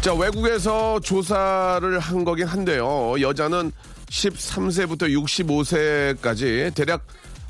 [0.00, 3.70] 자 외국에서 조사를 한 거긴 한데요 여자는
[4.08, 7.02] 13세부터 65세까지 대략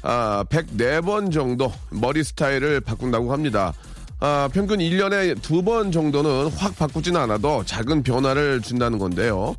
[0.03, 3.75] 아, 104번 정도 머리 스타일을 바꾼다고 합니다.
[4.19, 9.55] 아, 평균 1년에 두 번 정도는 확 바꾸지는 않아도 작은 변화를 준다는 건데요.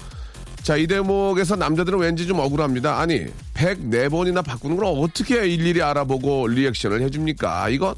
[0.64, 3.00] 자, 이 대목에서 남자들은 왠지 좀 억울합니다.
[3.00, 7.70] 아니, 104번이나 바꾸는 걸 어떻게 일일이 알아보고 리액션을 해줍니까?
[7.70, 7.94] 이거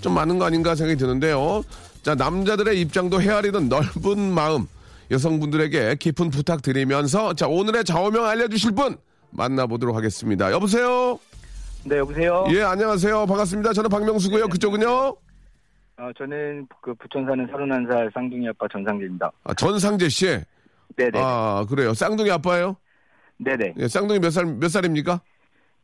[0.00, 1.62] 좀 많은 거 아닌가 생각이 드는데요.
[2.04, 4.66] 자, 남자들의 입장도 헤아리는 넓은 마음.
[5.10, 8.96] 여성분들에게 깊은 부탁드리면서 자, 오늘의 좌우명 알려주실 분
[9.30, 10.52] 만나보도록 하겠습니다.
[10.52, 11.18] 여보세요?
[11.84, 12.44] 네, 여보세요?
[12.50, 13.24] 예, 안녕하세요.
[13.24, 13.72] 반갑습니다.
[13.72, 14.48] 저는 박명수고요.
[14.48, 14.86] 그쪽은요?
[15.96, 19.32] 어, 저는 그 부천 사는 31살 쌍둥이 아빠 전상재입니다.
[19.44, 20.26] 아, 전상재 씨.
[20.96, 21.18] 네네.
[21.22, 21.94] 아, 그래요.
[21.94, 22.76] 쌍둥이 아빠예요?
[23.38, 23.74] 네네.
[23.78, 25.22] 예, 쌍둥이 몇 살, 몇 살입니까?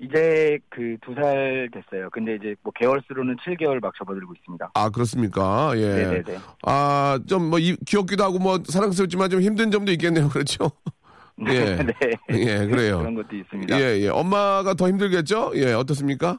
[0.00, 2.08] 이제 그 두 살 됐어요.
[2.10, 4.70] 근데 이제 뭐 개월 수로는 7개월 막 접어들고 있습니다.
[4.74, 5.72] 아, 그렇습니까?
[5.76, 5.86] 예.
[6.04, 6.38] 네네네.
[6.66, 10.28] 아, 좀 뭐 귀엽기도 하고 뭐 사랑스럽지만 좀 힘든 점도 있겠네요.
[10.30, 10.70] 그렇죠?
[11.48, 11.76] 예.
[11.76, 11.92] 네.
[12.30, 12.98] 예, 그래요.
[12.98, 13.78] 그런 것도 있습니다.
[13.80, 14.08] 예, 예.
[14.08, 15.52] 엄마가 더 힘들겠죠?
[15.56, 16.38] 예, 어떻습니까?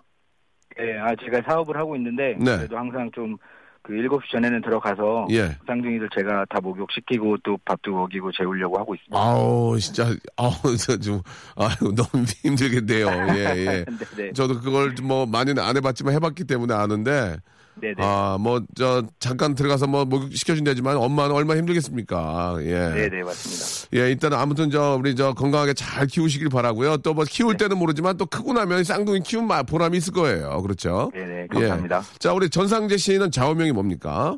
[0.79, 2.57] 예, 아, 제가 사업을 하고 있는데 네.
[2.57, 3.37] 그래도 항상 좀
[3.83, 5.57] 그 7시 전에는 들어가서 예.
[5.65, 9.17] 쌍둥이들 제가 다 목욕시키고 또 밥도 먹이고 재우려고 하고 있습니다.
[9.17, 11.21] 아우, 진짜, 아우, 저 좀,
[11.55, 13.07] 아유, 너무 힘들겠네요.
[13.35, 13.85] 예, 예.
[14.15, 14.33] 네네.
[14.33, 17.37] 저도 그걸 좀뭐 많이는 안 해봤지만 해봤기 때문에 아는데,
[17.75, 17.95] 네네.
[17.99, 22.57] 아, 뭐, 저, 잠깐 들어가서 뭐, 목욕 시켜준다지만 엄마는 얼마나 힘들겠습니까?
[22.61, 22.89] 예.
[22.89, 23.89] 네네, 맞습니다.
[24.03, 28.17] 예, 일단은 아무튼 저, 우리 저 건강하게 잘 키우시길 바라고요 또 뭐 키울 때는 모르지만
[28.17, 30.61] 또 크고 나면 쌍둥이 키운 마- 보람이 있을 거예요.
[30.61, 31.11] 그렇죠?
[31.13, 31.97] 네네, 감사합니다.
[31.99, 32.17] 예.
[32.19, 34.37] 자, 우리 전상재 씨는 좌우명이 뭡니까?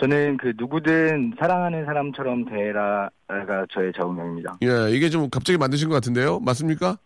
[0.00, 4.58] 저는 그 누구든 사랑하는 사람처럼 대라가 저의 좌우명입니다.
[4.62, 6.40] 예, 이게 좀 갑자기 만드신 것 같은데요?
[6.40, 6.96] 맞습니까?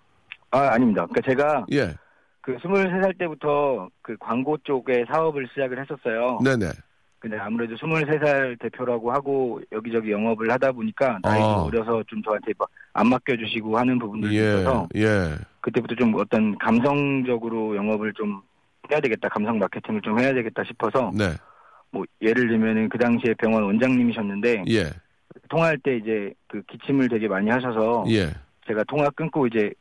[0.53, 1.05] 아, 아닙니다.
[1.11, 1.95] 그러니까 제가 예.
[2.45, 6.39] 그 23살 때부터 그 광고 쪽에 사업을 시작을 했었어요.
[6.45, 6.67] 네네.
[7.19, 11.63] 근데 아무래도 23살 대표라고 하고 여기저기 영업을 하다 보니까 나이도 아.
[11.63, 12.53] 어려서 좀 저한테
[12.93, 15.31] 막안 맡겨주시고 하는 부분들이 예, 있어서 예.
[15.63, 18.43] 그때부터 좀 어떤 감성적으로 영업을 좀
[18.91, 21.31] 해야 되겠다, 감성 마케팅을 좀 해야 되겠다 싶어서 네.
[21.91, 24.91] 뭐 예를 들면은 그 당시에 병원 원장님이셨는데 예.
[25.49, 28.27] 통화할 때 이제 그 기침을 되게 많이 하셔서 예.
[28.67, 29.73] 제가 통화 끊고 이제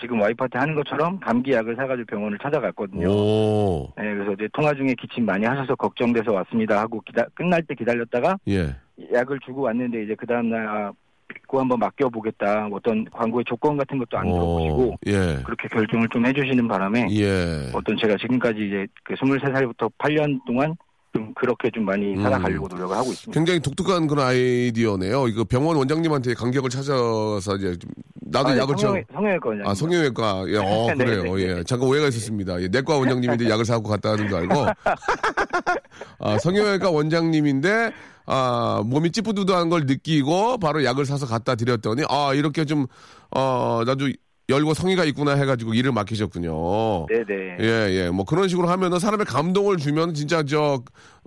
[0.00, 3.08] 지금 와이프한테 하는 것처럼 감기약을 사가지고 병원을 찾아갔거든요.
[3.08, 3.92] 오.
[3.96, 8.38] 네, 그래서 이제 통화 중에 기침 많이 하셔서 걱정돼서 왔습니다 하고 기다, 끝날 때 기다렸다가
[8.48, 8.74] 예.
[9.12, 10.92] 약을 주고 왔는데 이제 그 다음날 아,
[11.28, 15.42] 믿고 한번 맡겨보겠다 뭐 어떤 광고의 조건 같은 것도 안 들어보시고 예.
[15.44, 17.70] 그렇게 결정을 좀 해주시는 바람에 예.
[17.72, 20.76] 어떤 제가 지금까지 이제 그 23살부터 8년 동안
[21.14, 22.22] 좀 그렇게 좀 많이 음.
[22.22, 23.32] 살아가려고 노력을 하고 있습니다.
[23.32, 25.28] 굉장히 독특한 그런 아이디어네요.
[25.28, 27.90] 이거 병원 원장님한테 간격을 찾아서 이제 좀
[28.26, 28.88] 나도 아, 약을 쳐.
[28.88, 29.70] 성형, 성형외과 원장님.
[29.70, 30.44] 아, 성형외과.
[30.48, 31.22] 예, 어, 네, 그래요.
[31.22, 31.54] 네, 예.
[31.54, 31.64] 네.
[31.64, 32.60] 잠깐 오해가 있었습니다.
[32.62, 34.54] 예, 내과 원장님인데 약을 사고 갔다 하는 줄 알고.
[36.18, 37.92] 아, 성형외과 원장님인데,
[38.26, 42.86] 아, 몸이 찌뿌두두한 걸 느끼고 바로 약을 사서 갖다 드렸더니, 아, 이렇게 좀,
[43.30, 44.08] 어, 나도
[44.48, 47.06] 열고 성의가 있구나 해가지고 일을 맡기셨군요.
[47.06, 47.56] 네네.
[47.60, 48.10] 예, 예.
[48.10, 50.82] 뭐 그런 식으로 하면은 사람의 감동을 주면 진짜 저,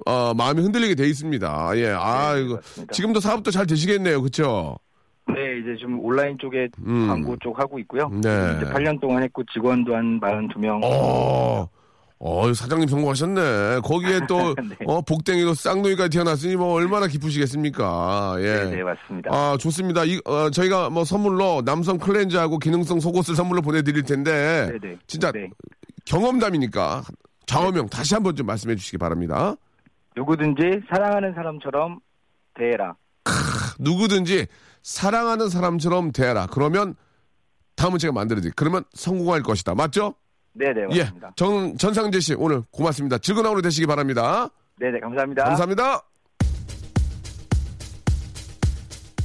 [0.06, 1.72] 어, 마음이 흔들리게 돼 있습니다.
[1.78, 1.90] 예.
[1.98, 2.56] 아, 네, 이거.
[2.56, 2.94] 맞습니다.
[2.94, 4.22] 지금도 사업도 잘 되시겠네요.
[4.22, 4.78] 그쵸?
[5.28, 7.08] 네, 이제 좀 온라인 쪽에 음.
[7.08, 8.08] 광고 쪽 하고 있고요.
[8.10, 8.56] 네.
[8.58, 10.82] 이제 8년 동안 했고 직원도 한 42명.
[10.84, 11.68] 어,
[12.28, 13.80] 어, 사장님 성공하셨네.
[13.84, 14.76] 거기에 또, 네.
[14.86, 18.36] 어, 복댕이로 쌍둥이가 태어났으니 뭐 얼마나 기쁘시겠습니까.
[18.40, 18.66] 예.
[18.66, 19.30] 네, 네, 맞습니다.
[19.34, 20.04] 아, 좋습니다.
[20.04, 24.70] 이, 어, 저희가 뭐 선물로 남성 클렌저하고 기능성 속옷을 선물로 보내드릴 텐데.
[24.72, 24.98] 네, 네.
[25.08, 25.50] 진짜 네.
[26.06, 27.04] 경험담이니까
[27.46, 29.56] 좌우명 다시 한번 좀 말씀해 주시기 바랍니다.
[30.16, 32.00] 누구든지 사랑하는 사람처럼
[32.56, 32.96] 대해라.
[33.80, 34.48] 누구든지
[34.84, 36.48] 사랑하는 사람처럼 대하라.
[36.48, 36.96] 그러면
[37.76, 38.54] 다음은 제가 만들어드릴게요.
[38.56, 39.76] 그러면 성공할 것이다.
[39.76, 40.16] 맞죠?
[40.58, 41.34] 네네 예, 맞습니다.
[41.36, 43.18] 정, 전상재 씨 오늘 고맙습니다.
[43.20, 44.50] 즐거운 하루 되시기 바랍니다.
[44.80, 45.44] 네네 감사합니다.
[45.44, 46.02] 감사합니다.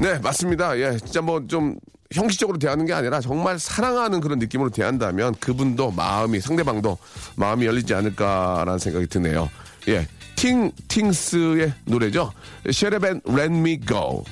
[0.00, 0.78] 네, 맞습니다.
[0.78, 1.76] 예, 진짜 뭐 좀
[2.12, 6.98] 형식적으로 대하는 게 아니라 정말 사랑하는 그런 느낌으로 대한다면 그분도 마음이 상대방도
[7.36, 9.48] 마음이 열리지 않을까라는 생각이 드네요.
[9.88, 10.06] 예,
[10.36, 12.30] 팅 팅스의 노래죠.
[12.70, 14.24] 쉐레벤 Let Me Go.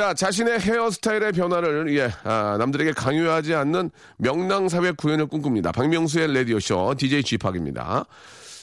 [0.00, 5.72] 자, 자신의 헤어스타일의 변화를 예, 아, 남들에게 강요하지 않는 명랑사회 구현을 꿈꿉니다.
[5.72, 8.06] 박명수의 라디오쇼 DJ G팍입니다.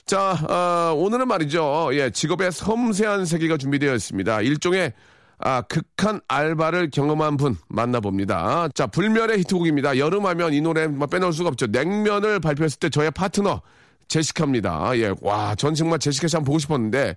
[0.08, 1.92] 자, 아, 오늘은 말이죠.
[1.92, 4.42] 예, 직업의 섬세한 세계가 준비되어 있습니다.
[4.42, 4.94] 일종의
[5.38, 8.70] 아, 극한 알바를 경험한 분 만나봅니다.
[8.74, 10.00] 자, 불멸의 히트곡입니다.
[10.00, 11.68] 여름하면 이 노래 뭐 빼놓을 수가 없죠.
[11.68, 13.62] 냉면을 발표했을 때 저의 파트너
[14.08, 14.98] 제시카입니다.
[14.98, 17.16] 예, 와, 전 정말 제시카 씨 한번 보고 싶었는데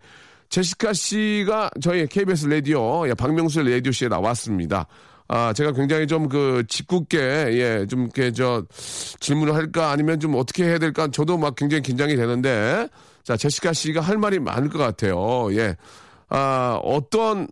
[0.50, 4.86] 제시카 씨가 저희 KBS 라디오, 예, 박명수의 라디오 씨에 나왔습니다.
[5.28, 8.64] 아, 제가 굉장히 좀 그 짓궂게, 예, 좀 이렇게 저
[9.20, 12.88] 질문을 할까 아니면 좀 어떻게 해야 될까 저도 막 굉장히 긴장이 되는데
[13.22, 15.48] 자, 제시카 씨가 할 말이 많을 것 같아요.
[15.54, 15.76] 예.
[16.28, 17.46] 아, 어떤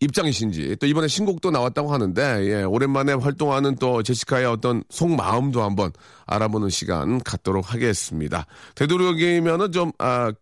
[0.00, 5.92] 입장이신지 또 이번에 신곡도 나왔다고 하는데 예, 오랜만에 활동하는 또 제시카의 어떤 속마음도 한번
[6.26, 8.44] 알아보는 시간 갖도록 하겠습니다.
[8.74, 10.32] 되도록이면은 좀 아,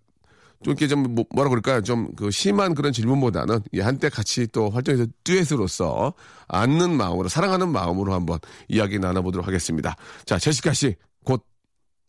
[0.65, 1.83] 좀 이렇게 좀 뭐- 뭐라 그럴까요?
[1.83, 6.15] 좀 그 심한 그런 질문보다는 예, 한때 같이 또 활동해서 듀엣으로서
[6.49, 8.39] 안는 마음으로 사랑하는 마음으로 한번
[8.69, 9.95] 이야기 나눠보도록 하겠습니다.
[10.27, 10.95] 자, 제시카 씨
[11.25, 11.45] 곧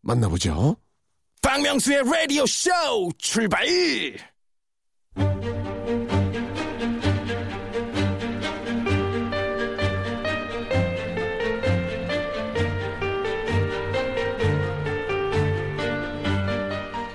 [0.01, 0.75] 만나보죠.
[1.41, 2.69] 박명수의 라디오 쇼
[3.17, 3.65] 출발!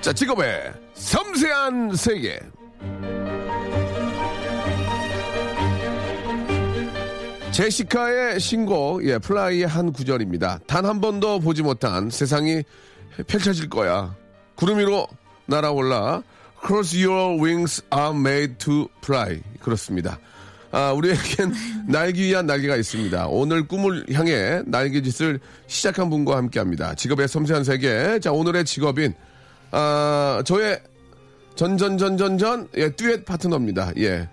[0.01, 0.73] 자, 직업의
[1.11, 2.39] 섬세한 세계.
[7.51, 10.59] 제시카의 신곡, 예, Fly의 한 구절입니다.
[10.67, 12.63] 단 한 번도 보지 못한 세상이
[13.27, 14.15] 펼쳐질 거야.
[14.55, 15.05] 구름 위로
[15.47, 16.23] 날아올라.
[16.65, 19.41] 'Cause your wings are made to fly.
[19.59, 20.17] 그렇습니다.
[20.71, 21.53] 아, 우리에겐
[21.89, 23.27] 날기 위한 날개가 있습니다.
[23.27, 26.95] 오늘 꿈을 향해 날개짓을 시작한 분과 함께 합니다.
[26.95, 28.17] 직업의 섬세한 세계.
[28.21, 29.13] 자, 오늘의 직업인,
[29.71, 30.79] 아, 저의
[31.55, 33.91] 전전전전전, 예, 듀엣 파트너입니다.
[33.97, 34.27] 예.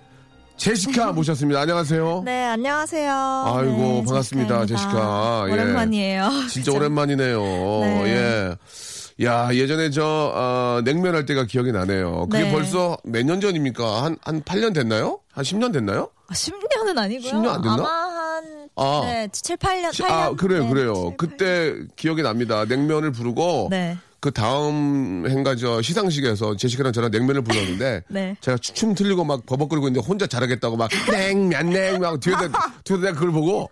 [0.56, 1.60] 제시카 모셨습니다.
[1.60, 2.22] 안녕하세요.
[2.24, 3.12] 네, 안녕하세요.
[3.46, 5.44] 아이고, 네, 반갑습니다, 제시카.
[5.48, 5.52] 예.
[5.52, 6.30] 오랜만이에요.
[6.50, 6.76] 진짜 그죠?
[6.76, 7.40] 오랜만이네요.
[7.82, 8.02] 네.
[8.06, 9.24] 예.
[9.24, 12.28] 야, 예전에 저, 어, 냉면 할 때가 기억이 나네요.
[12.30, 12.52] 그게 네.
[12.52, 14.04] 벌써 몇 년 전입니까?
[14.04, 15.20] 한, 한 8년 됐나요?
[15.32, 16.10] 한 10년 됐나요?
[16.28, 17.30] 아, 10년은 아니고요.
[17.32, 17.74] 10년 안 됐나?
[17.74, 19.00] 아마 한 아.
[19.04, 20.10] 네, 7, 8년, 시- 8년.
[20.10, 20.94] 아, 그래요, 네, 그래요.
[20.94, 21.16] 7, 8년.
[21.16, 22.64] 그때 기억이 납니다.
[22.64, 23.68] 냉면을 부르고.
[23.70, 23.96] 네.
[24.20, 28.36] 그 다음 행가 저 시상식에서 제시카랑 저랑 냉면을 불렀는데 네.
[28.40, 32.34] 제가 추- 춤 틀리고 막 버벅거리고 있는데 혼자 잘하겠다고 막 냉면 냉면 뒤에
[32.82, 33.70] 뒤에 내가 그걸 보고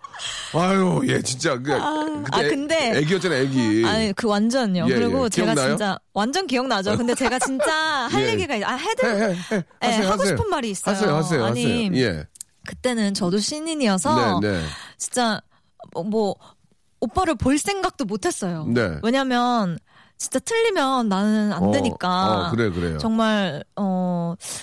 [0.53, 4.85] 아유 얘 진짜 그 아, 근데- 애기였잖아 애기 아니, 그 완전요.
[4.89, 5.29] 예, 그리고 예.
[5.29, 5.67] 제가 기억나요?
[5.75, 6.95] 진짜 완전 기억나죠.
[6.95, 7.73] 근데 제가 진짜
[8.07, 8.29] 할 예.
[8.29, 9.63] 얘기가 있- 아, 해드 해, 해, 해.
[9.81, 10.25] 네, 하세요, 하고.
[10.25, 10.95] 싶은 말이 있어요.
[10.95, 12.25] 하세요 하세요 아니, 하세요 예
[12.65, 14.63] 그때는 저도 신인이어서 네, 네.
[14.97, 15.41] 진짜
[15.93, 16.35] 뭐, 뭐
[17.01, 18.65] 오빠를 볼 생각도 못 했어요.
[18.69, 18.97] 네.
[19.03, 19.77] 왜냐면
[20.17, 22.47] 진짜 틀리면 나는 안 어, 되니까.
[22.47, 22.97] 어, 그래, 그래요.
[22.97, 24.17] 정말 어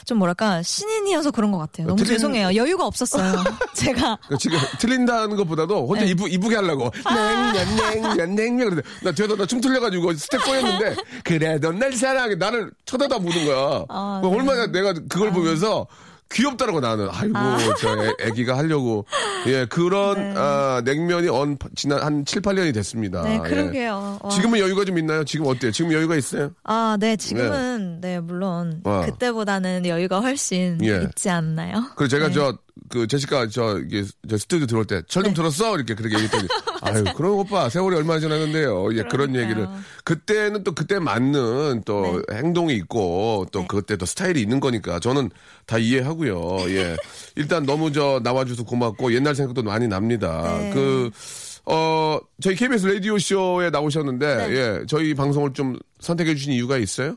[0.05, 1.87] 좀 뭐랄까 신인이어서 그런 것 같아요.
[1.87, 2.55] 너무 틀린- 죄송해요.
[2.55, 3.33] 여유가 없었어요.
[3.75, 6.11] 제가 그 지금 틀린다는 것보다도 혼자 네.
[6.11, 12.35] 이쁘, 이쁘게 하려고 냉면 냉면 그러는데 나 뒤에다 나춤 틀려가지고 스텝 꼬였는데 그래도 날 사랑해
[12.35, 14.35] 나를 쳐다다 보는 거야 아, 그 네.
[14.37, 15.87] 얼마나 내가 그걸 보면서
[16.31, 17.35] 귀엽다라고 나는 아이고
[17.79, 19.07] 저 애, 애기가 하려고
[19.47, 20.35] 예 그런 네.
[20.37, 23.39] 아, 냉면이 언 지난 한 7, 8년이 됐습니다 네 예.
[23.39, 24.19] 그러게요.
[24.23, 24.31] 와.
[24.31, 25.25] 지금은 여유가 좀 있나요?
[25.25, 25.71] 지금 어때요?
[25.71, 26.51] 지금 여유가 있어요?
[26.65, 29.05] 아, 네, 지금은, 네, 물론, 와.
[29.07, 31.03] 그때보다는 여유가 훨씬 예.
[31.03, 31.85] 있지 않나요?
[31.97, 32.35] 그리고 제가 네.
[32.35, 32.57] 저,
[32.95, 35.75] 그, 제시카, 저, 이게, 저 스튜디오 들어올 때, 철 좀 들었어?
[35.75, 36.47] 이렇게 그렇게 얘기했더니,
[36.81, 38.97] 아유, 그럼 오빠, 세월이 얼마나 지났는데요.
[38.97, 39.35] 예, 그런.
[39.35, 39.67] 얘기를.
[40.05, 43.67] 그때는 또 그때 맞는 또 행동이 있고, 또 네.
[43.69, 45.31] 그때 또 스타일이 있는 거니까, 저는
[45.67, 46.71] 다 이해하고요.
[46.71, 46.97] 예.
[47.35, 50.57] 일단 너무 저, 나와줘서 고맙고, 옛날 생각도 많이 납니다.
[50.57, 50.71] 네.
[50.73, 51.11] 그,
[51.67, 54.55] 어, 저희 KBS 라디오 쇼에 나오셨는데, 네.
[54.55, 57.17] 예, 저희 방송을 좀 선택해 주신 이유가 있어요?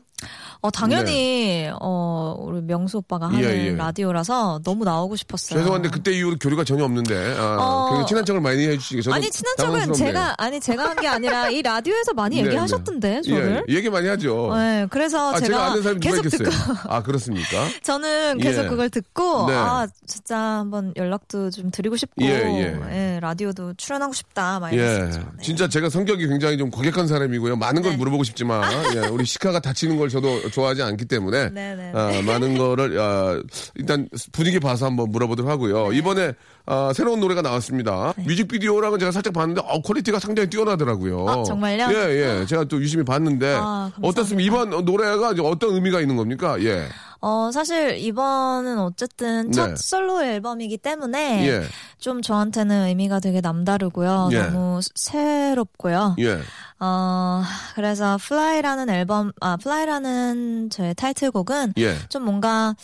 [0.60, 3.76] 어, 당연히, 어, 우리 명수 오빠가 하는 예, 예.
[3.76, 5.60] 라디오라서 너무 나오고 싶었어요.
[5.60, 7.86] 죄송한데 그때 이후로 교류가 전혀 없는데 아, 어.
[7.90, 9.92] 굉장히 친한 척을 많이 해주시게 저도 아니, 친한 척은.
[9.92, 13.22] 제가, 아니, 제가 한 게 아니라 이 라디오에서 많이 네, 얘기하셨던데, 네.
[13.22, 13.64] 저를.
[13.68, 14.52] 예, 얘기 많이 하죠.
[14.56, 16.50] 네, 그래서 아, 제가, 제가, 아는 사람이 누가 계속 듣고?
[16.88, 17.68] 아 그렇습니까?
[17.84, 18.68] 저는 계속 예.
[18.68, 19.54] 그걸 듣고, 네.
[19.54, 22.80] 아, 진짜 한번 연락도 좀 드리고 싶고, 예, 예.
[22.90, 25.20] 예, 라디오도 출연하고 싶다, 막 예, 이랬었죠.
[25.20, 25.42] 네.
[25.42, 27.54] 진짜 제가 성격이 굉장히 좀 과격한 사람이고요.
[27.56, 27.96] 많은 걸 네.
[27.96, 28.64] 물어보고 싶지만
[28.96, 31.92] 예, 우리 시카가 다치는 걸 저도 좋아하지 않기 때문에 네네.
[31.94, 33.40] 아, 많은 거를 아,
[33.74, 35.90] 일단 분위기 봐서 한번 물어보도록 하고요.
[35.90, 35.96] 네.
[35.96, 36.32] 이번에
[36.66, 38.12] 아, 새로운 노래가 나왔습니다.
[38.18, 41.28] 뮤직비디오랑은 제가 살짝 봤는데 어, quality가 상당히 뛰어나더라고요.
[41.28, 41.88] 아, 정말요?
[41.90, 42.46] 예, 예.
[42.46, 43.90] 제가 또 유심히 봤는데 아.
[44.02, 44.46] 어떻습니까?
[44.46, 46.56] 이번 노래가 어떤 의미가 있는 겁니까?
[46.62, 46.86] 예.
[47.20, 49.76] 어, 사실 이번은 어쨌든 첫 네.
[49.76, 51.62] 솔로 앨범이기 때문에 예.
[51.98, 54.28] 좀 저한테는 의미가 되게 남다르고요.
[54.32, 54.42] 예.
[54.42, 56.16] 너무 새롭고요.
[56.20, 56.38] 예.
[56.78, 57.42] 어,
[57.74, 61.96] 그래서 Fly라는 앨범, 아, Fly라는 저의 타이틀곡은 예.
[62.08, 62.76] 좀 뭔가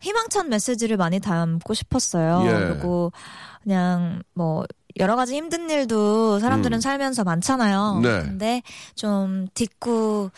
[0.00, 2.44] 희망찬 메시지를 많이 담고 싶었어요.
[2.46, 2.68] 예.
[2.68, 3.12] 그리고
[3.64, 4.64] 그냥 뭐
[4.98, 6.80] 여러 가지 힘든 일도 사람들은 음.
[6.80, 8.00] 살면서 많잖아요.
[8.02, 8.20] 네.
[8.20, 8.62] 근데
[8.94, 10.30] 좀 딛고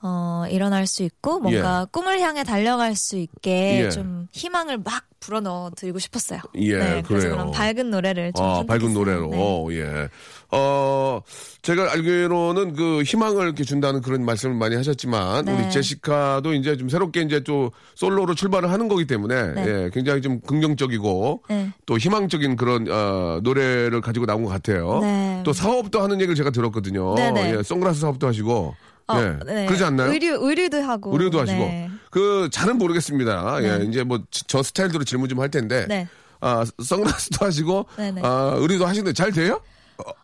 [0.00, 3.90] 어, 일어날 수 있고 뭔가 꿈을 향해 달려갈 수 있게 예.
[3.90, 6.40] 좀 희망을 막 불어넣어 드리고 싶었어요.
[6.54, 7.30] 예, 네, 그래서.
[7.30, 8.94] 그런 밝은 노래를 좀 아, 밝은.
[8.94, 9.30] 노래로.
[9.30, 9.76] 네.
[9.76, 10.08] 예.
[10.50, 11.20] 어,
[11.62, 15.52] 제가 알기로는 그 희망을 이렇게 준다는 그런 말씀을 많이 하셨지만, 네.
[15.52, 19.66] 우리 제시카도 이제 좀 새롭게 이제 또 솔로로 출발을 하는 거기 때문에, 네.
[19.66, 21.70] 예, 굉장히 좀 긍정적이고, 네.
[21.84, 25.00] 또 희망적인 그런, 어, 노래를 가지고 나온 것 같아요.
[25.00, 25.42] 네.
[25.44, 27.16] 또 사업도 하는 얘기를 제가 들었거든요.
[27.16, 27.56] 네네.
[27.58, 28.76] 예, 선글라스 사업도 하시고,
[29.08, 29.38] 어, 예.
[29.46, 29.66] 네.
[29.66, 30.12] 그러지 않나요?
[30.12, 31.12] 의류, 의류도 하고.
[31.12, 31.58] 의료도 하시고.
[31.58, 31.90] 네.
[32.10, 33.62] 그, 잘은 모르겠습니다.
[33.62, 33.84] 예, 네.
[33.86, 36.08] 이제 뭐, 저 스타일대로 질문 좀 할 텐데, 네.
[36.40, 38.20] 아, 선글라스도 하시고, 네네.
[38.24, 39.60] 아, 의류도 하시는데 잘 돼요?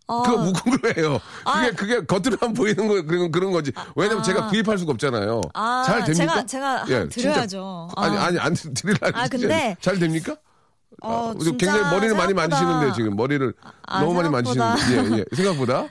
[0.07, 1.19] 어, 그거 궁금해요.
[1.45, 1.63] 아.
[1.71, 3.73] 그게 그게 겉으로만 보이는 거 그런 그런 거지.
[3.97, 4.23] 왜냐면 아.
[4.23, 5.41] 제가 구입할 수가 없잖아요.
[5.55, 6.45] 아, 잘 됩니까?
[6.45, 7.89] 제가, 제가 예, 한 드려야죠.
[7.91, 8.07] 진짜.
[8.07, 8.25] 아니 아.
[8.27, 9.19] 아니 안 드리려고.
[9.19, 10.37] 아, 근데- 잘 됩니까?
[11.03, 13.53] 어, 아, 굉장히 머리를 많이 만지시는데 지금 머리를
[13.87, 15.25] 아, 너무 많이 만지시는데 예, 예.
[15.37, 15.87] 생각보다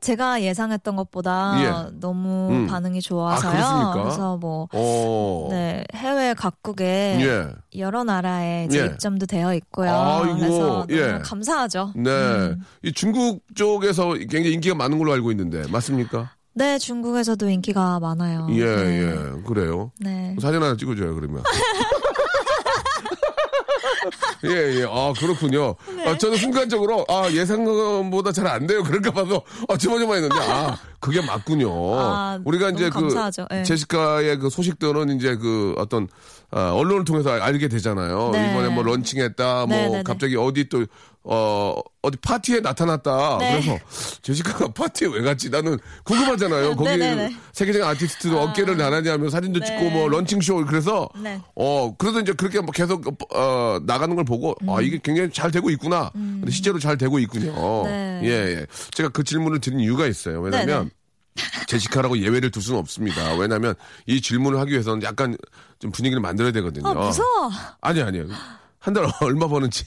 [0.00, 1.98] 제가 예상했던 것보다 예.
[2.00, 2.66] 너무 음.
[2.66, 3.62] 반응이 좋아서요.
[3.62, 3.92] 아?
[3.92, 5.48] 그래서 뭐 어.
[5.50, 7.78] 네, 해외 각국에 예.
[7.78, 8.86] 여러 나라에 예.
[8.86, 9.90] 입점도 되어 있고요.
[9.90, 11.18] 아이고, 그래서 너무 예.
[11.22, 11.92] 감사하죠.
[11.96, 12.10] 네.
[12.10, 12.60] 음.
[12.82, 16.30] 이 중국 쪽에서 굉장히 인기가 많은 걸로 알고 있는데 맞습니까?
[16.52, 18.48] 네, 중국에서도 인기가 많아요.
[18.50, 19.02] 예, 네.
[19.02, 19.42] 예.
[19.46, 19.92] 그래요.
[20.00, 20.34] 네.
[20.40, 21.42] 사진 하나 찍어줘요, 그러면.
[24.44, 24.84] 예, 예.
[24.88, 25.74] 아, 그렇군요.
[25.96, 26.08] 네.
[26.08, 28.82] 아, 저는 순간적으로, 아, 예상보다 잘 안 돼요.
[28.82, 31.70] 그럴까 봐서, 아, 조마조마했는데, 아, 그게 맞군요.
[31.98, 33.46] 아, 우리가 이제 그, 감사하죠.
[33.52, 33.62] 예.
[33.62, 36.08] 제시카의 그 소식들은 이제 그 어떤,
[36.50, 38.30] 아, 언론을 통해서 알게 되잖아요.
[38.32, 38.50] 네.
[38.50, 40.02] 이번에 뭐 런칭했다, 뭐 네, 네, 네.
[40.02, 40.84] 갑자기 어디 또,
[41.22, 43.38] 어, 어디 파티에 나타났다.
[43.38, 43.60] 네.
[43.60, 43.78] 그래서
[44.22, 45.50] 제시카가 파티에 왜 갔지?
[45.50, 46.74] 나는 궁금하잖아요.
[46.76, 47.36] 거기 네, 네, 네.
[47.52, 49.66] 세계적인 아티스트도 어깨를 나란히 하며 사진도 네.
[49.66, 51.40] 찍고 뭐 런칭쇼 그래서 네.
[51.54, 54.70] 어 그래도 이제 그렇게 뭐 계속 어 나가는 걸 보고 음.
[54.70, 56.10] 아 이게 굉장히 잘 되고 있구나.
[56.14, 57.82] 근데 실제로 잘 되고 있군요.
[57.84, 58.20] 네.
[58.24, 58.66] 예, 예.
[58.92, 60.40] 제가 그 질문을 드린 이유가 있어요.
[60.40, 60.90] 왜냐면
[61.68, 63.34] 제시카라고 예외를 둘 수는 없습니다.
[63.34, 63.74] 왜냐하면
[64.06, 65.36] 이 질문을 하기 위해서는 약간
[65.78, 66.88] 좀 분위기를 만들어야 되거든요.
[66.88, 67.50] 아, 무서워.
[67.82, 68.26] 아니 아니요.
[68.80, 69.84] 한 달 얼마 버는지.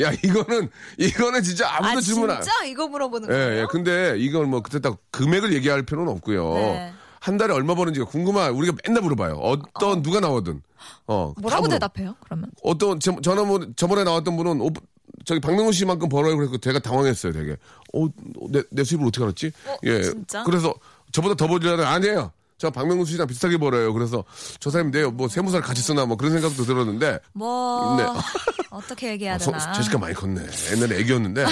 [0.00, 2.42] 야 이거는 이거는 진짜 아무도 아, 질문 안.
[2.42, 3.60] 진짜 이거 물어보는 예, 거예요?
[3.62, 3.66] 예.
[3.70, 6.54] 근데 이걸 뭐 그때 딱 금액을 얘기할 필요는 없고요.
[6.54, 6.92] 네.
[7.20, 9.34] 한 달에 얼마 버는지가 궁금한 우리가 맨날 물어봐요.
[9.36, 10.62] 어떤 누가 나오든.
[11.06, 11.32] 어.
[11.36, 12.16] 다 뭐라고 대답해요?
[12.24, 12.50] 그러면?
[12.62, 14.68] 어떤 제- 전화 뭐 저번에 나왔던 분은 오,
[15.24, 16.36] 저기 박명훈 씨만큼 벌어요.
[16.36, 17.56] 그래서 제가 당황했어요, 되게.
[17.94, 18.06] 어,
[18.50, 19.52] 내, 내 수입을 어떻게 알았지?
[19.84, 20.02] 예.
[20.02, 20.42] 진짜?
[20.42, 20.74] 그래서
[21.12, 22.32] 저보다 더 벌려는 아니에요.
[22.56, 23.92] 저 박명훈 씨랑 비슷하게 벌어요.
[23.92, 24.24] 그래서
[24.60, 25.10] 저 사람이 내요.
[25.10, 28.04] 뭐 세무사를 같이 쓰나 뭐 그런 생각도 들었는데 뭐 네.
[28.70, 29.72] 어떻게 얘기해야 아, 소- 되나?
[29.72, 30.40] 제시카 많이 컸네.
[30.72, 31.44] 옛날에 애기였는데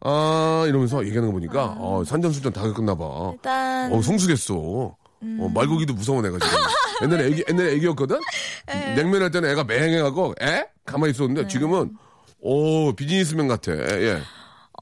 [0.00, 3.30] 아 이러면서 얘기하는 거 보니까 어, 산전수전 다 겪었나 봐.
[3.34, 4.54] 일단 어 성숙했어.
[4.56, 6.58] 어, 말고기도 무서운 애가 지금.
[7.02, 8.18] 옛날에 애기 옛날에 애기였거든.
[8.96, 11.96] 냉면 할 때는 애가 맹해가고 애 가만히 있었는데 지금은
[12.40, 13.72] 오 비즈니스맨 같아.
[13.72, 14.22] 예.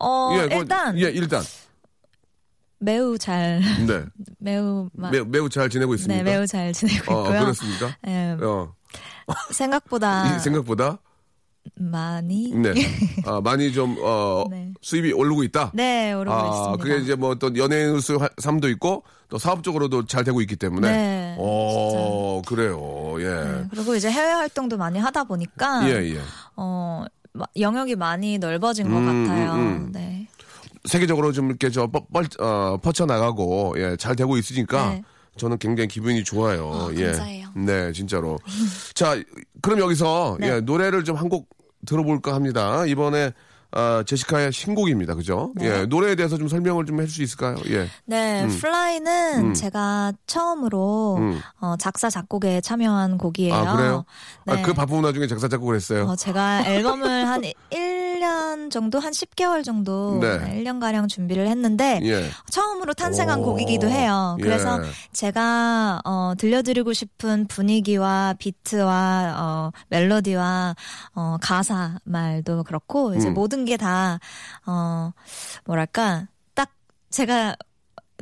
[0.01, 1.43] 어, 예, 일단 예 일단
[2.85, 4.05] 매우 잘 네
[4.39, 6.23] 매우 마- 매우, 매우 잘 지내고 있습니다.
[6.23, 7.41] 네, 매우 잘 지내고 어, 있고요.
[7.41, 7.97] 그렇습니까?
[8.07, 8.75] 예, 어,
[9.53, 10.99] 생각보다 이 생각보다
[11.81, 12.75] 많이 네
[13.25, 14.73] 아, 많이 좀 어, 네.
[14.83, 15.71] 수입이 오르고 있다.
[15.73, 16.83] 네, 오르고 아, 있습니다.
[16.85, 20.91] 그게 이제 뭐또 연예인 수 삶도 있고 또 사업적으로도 잘 되고 있기 때문에.
[20.93, 23.15] 네, 어, 그래요.
[23.19, 23.25] 예.
[23.25, 26.21] 네, 그리고 이제 해외 활동도 많이 하다 보니까 예, 예.
[26.57, 29.53] 어 마- 영역이 많이 넓어진 것 음, 같아요.
[29.55, 29.93] 음, 음.
[29.93, 30.29] 네.
[30.89, 35.03] 세계적으로 좀 이렇게 저 퍼, 퍼, 어, 퍼져나가고, 예, 잘 되고 있으니까 네.
[35.37, 36.67] 저는 굉장히 기분이 좋아요.
[36.69, 37.07] 어, 예.
[37.07, 37.49] 감사해요.
[37.57, 38.39] 네, 진짜로.
[38.95, 39.17] 자,
[39.63, 40.49] 그럼 여기서, 네.
[40.49, 41.49] 예, 노래를 좀 한 곡
[41.87, 42.85] 들어볼까 합니다.
[42.87, 43.33] 이번에,
[43.77, 45.15] 어, 제시카의 신곡입니다.
[45.17, 45.53] 그죠?
[45.57, 45.67] 네.
[45.81, 47.57] 예, 노래에 대해서 좀 설명을 좀 해줄 수 있을까요?
[47.71, 47.89] 예.
[48.05, 49.55] 네, Fly는 음.
[49.55, 51.41] 제가 처음으로 음.
[51.61, 53.53] 어, 작사 작곡에 참여한 곡이에요.
[53.55, 54.05] 아, 그래요?
[54.47, 54.53] 네.
[54.53, 56.05] 아, 그 바쁜 와중에 작사, 작곡을 했어요.
[56.05, 60.63] 어, 제가 앨범을 한 1 년 정도, 한 10개월 정도, 네.
[60.63, 62.31] 1년 가량 준비를 했는데, 예.
[62.51, 64.39] 처음으로 탄생한 오, 곡이기도 해요.
[64.41, 64.89] 그래서 예.
[65.13, 70.75] 제가, 어, 들려드리고 싶은 분위기와 비트와, 어, 멜로디와,
[71.15, 73.35] 어, 가사 말도 그렇고, 이제 음.
[73.35, 74.19] 모든 게 다,
[74.67, 75.13] 어,
[75.67, 76.71] 뭐랄까, 딱
[77.11, 77.57] 제가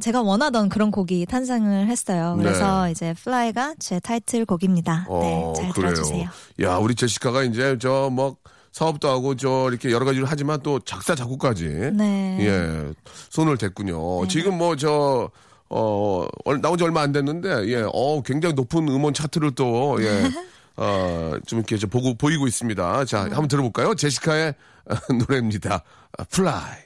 [0.01, 2.35] 제가 원하던 그런 곡이 탄생을 했어요.
[2.39, 2.93] 그래서 네.
[2.93, 5.07] 이제 Fly가 제 타이틀 곡입니다.
[5.09, 6.29] 네, 잘 들어주세요.
[6.63, 8.37] 야, 우리 제시카가 이제 저뭐
[8.73, 12.39] 사업도 하고 저 이렇게 여러 가지를 하지만 또 작사 작곡까지 네.
[12.41, 12.93] 예
[13.31, 14.27] 손을 댔군요.
[14.29, 15.31] 지금 뭐저
[15.75, 20.31] 어, 얼- 나온 지 얼마 안 됐는데, 예, 어, 굉장히 높은 음원 차트를 또, 예,
[20.77, 23.07] 어, 좀 이렇게 저 보고, 보이고 있습니다.
[23.07, 23.95] 자, 한번 들어볼까요?
[23.95, 24.55] 제시카의
[25.27, 25.83] 노래입니다.
[26.19, 26.77] 아, Fly.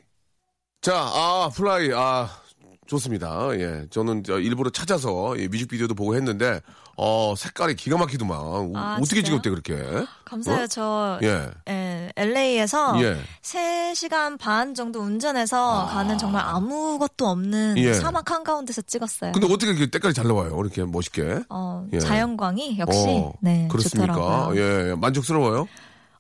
[0.83, 2.31] 자, 아, Fly, 아,
[2.87, 3.49] 좋습니다.
[3.59, 6.61] 예, 저는 저 일부러 찾아서 예, 뮤직비디오도 보고 했는데,
[6.99, 8.39] 어, 색깔이 기가 막히더만.
[8.75, 9.43] 아, 어떻게 진짜요?
[9.43, 10.07] 찍었대, 그렇게?
[10.25, 10.65] 감사해요.
[10.65, 10.67] 어?
[10.67, 11.51] 저 예.
[11.69, 13.21] 예, LA에서 예.
[13.43, 17.93] 3시간 반 정도 운전해서 가는 정말 아무것도 없는 예.
[17.95, 19.33] 사막 한가운데서 찍었어요.
[19.33, 20.59] 근데 어떻게 이렇게 때깔이 잘 나와요?
[20.59, 21.41] 이렇게 멋있게.
[21.51, 21.99] 어, 예.
[21.99, 24.15] 자연광이 역시 어, 네, 그렇습니까?
[24.15, 24.61] 좋더라고요.
[24.61, 24.95] 예, 예.
[24.95, 25.69] 만족스러워요?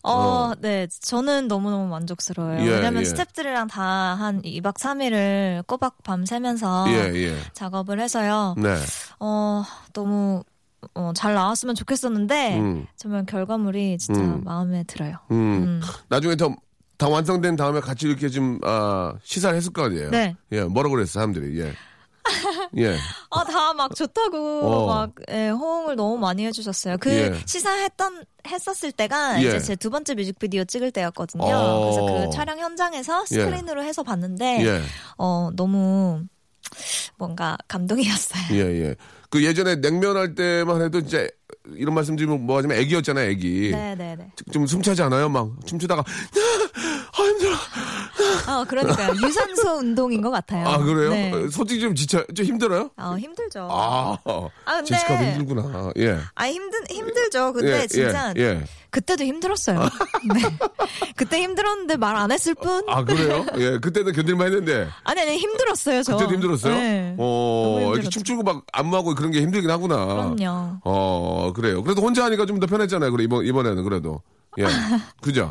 [0.09, 0.87] 어, 네.
[1.01, 2.61] 저는 너무너무 만족스러워요.
[2.65, 3.07] 예, 왜냐면 예.
[3.09, 7.37] 스탭들이랑 다 한 2박 3일을 꼬박 밤 새면서 예, 예.
[7.55, 8.55] 작업을 해서요.
[8.57, 8.77] 네.
[9.19, 10.45] 어, 너무
[10.95, 12.87] 어, 잘 나왔으면 좋겠었는데 음.
[12.97, 14.43] 정말 결과물이 진짜 음.
[14.45, 15.17] 마음에 들어요.
[15.31, 15.81] 음.
[16.09, 16.55] 나중에 더,
[16.97, 20.11] 다 완성된 다음에 같이 이렇게 좀, 아, 시사를 했을 거 아니에요?
[20.11, 20.35] 네.
[20.53, 21.61] 예, 뭐라 그랬어, 사람들이.
[21.61, 21.73] 예.
[22.79, 22.97] 예.
[23.31, 24.87] 아, 다 막 좋다고 어.
[24.87, 26.97] 막 예, 호응을 너무 많이 해주셨어요.
[26.99, 27.33] 그 예.
[27.47, 29.47] 시사했던 했었을 때가 예.
[29.47, 31.45] 이제 제 두 번째 뮤직비디오 찍을 때였거든요.
[31.45, 31.81] 어.
[31.85, 34.83] 그래서 그 촬영 현장에서 스크린으로 해서 봤는데 예.
[35.19, 36.25] 어 너무
[37.17, 38.43] 뭔가 감동이었어요.
[38.53, 38.95] 예, 예.
[39.31, 41.27] 그 예전에 냉면 할 때만 해도 진짜
[41.75, 43.71] 이런 말씀 드리면 뭐 하지만 애기였잖아요, 애기.
[43.73, 44.33] 네네네.
[44.53, 45.29] 좀 숨차지 않아요?
[45.29, 47.57] 막 춤추다가, 아, 힘들어.
[48.47, 49.13] 아 그러니까요.
[49.27, 50.67] 유산소 운동인 것 같아요.
[50.69, 51.11] 아, 그래요?
[51.11, 51.33] 네.
[51.33, 52.91] 어, 솔직히 좀 지쳐, 좀 힘들어요?
[52.97, 53.69] 아 힘들죠.
[53.71, 55.93] 아, 아, 근데- 제시카도 힘들구나.
[55.99, 56.19] 예.
[56.35, 57.53] 아 힘든 힘들죠.
[57.53, 58.65] 근데 예, 진짜 예, 예.
[58.91, 59.81] 그때도 힘들었어요.
[60.35, 60.41] 네.
[61.17, 62.83] 그때 힘들었는데 말 안 했을 뿐.
[62.89, 63.45] 아, 그래요?
[63.59, 64.89] 예, 그때는 견딜만 했는데.
[65.05, 66.03] 아니 아니 힘들었어요.
[66.03, 66.17] 저.
[66.17, 66.75] 그때도 힘들었어요?
[66.75, 67.15] 네.
[67.19, 68.09] 어, 이렇게.
[68.09, 70.07] 춤추고 막 안무하고 그런 게 힘들긴 하구나.
[70.07, 70.79] 그럼요.
[70.85, 71.83] 어, 그래요.
[71.83, 73.11] 그래도 혼자 하니까 좀 더 편했잖아요.
[73.13, 74.23] 그래, 이번, 이번에는 그래도.
[74.59, 74.65] 예.
[75.21, 75.51] 그죠?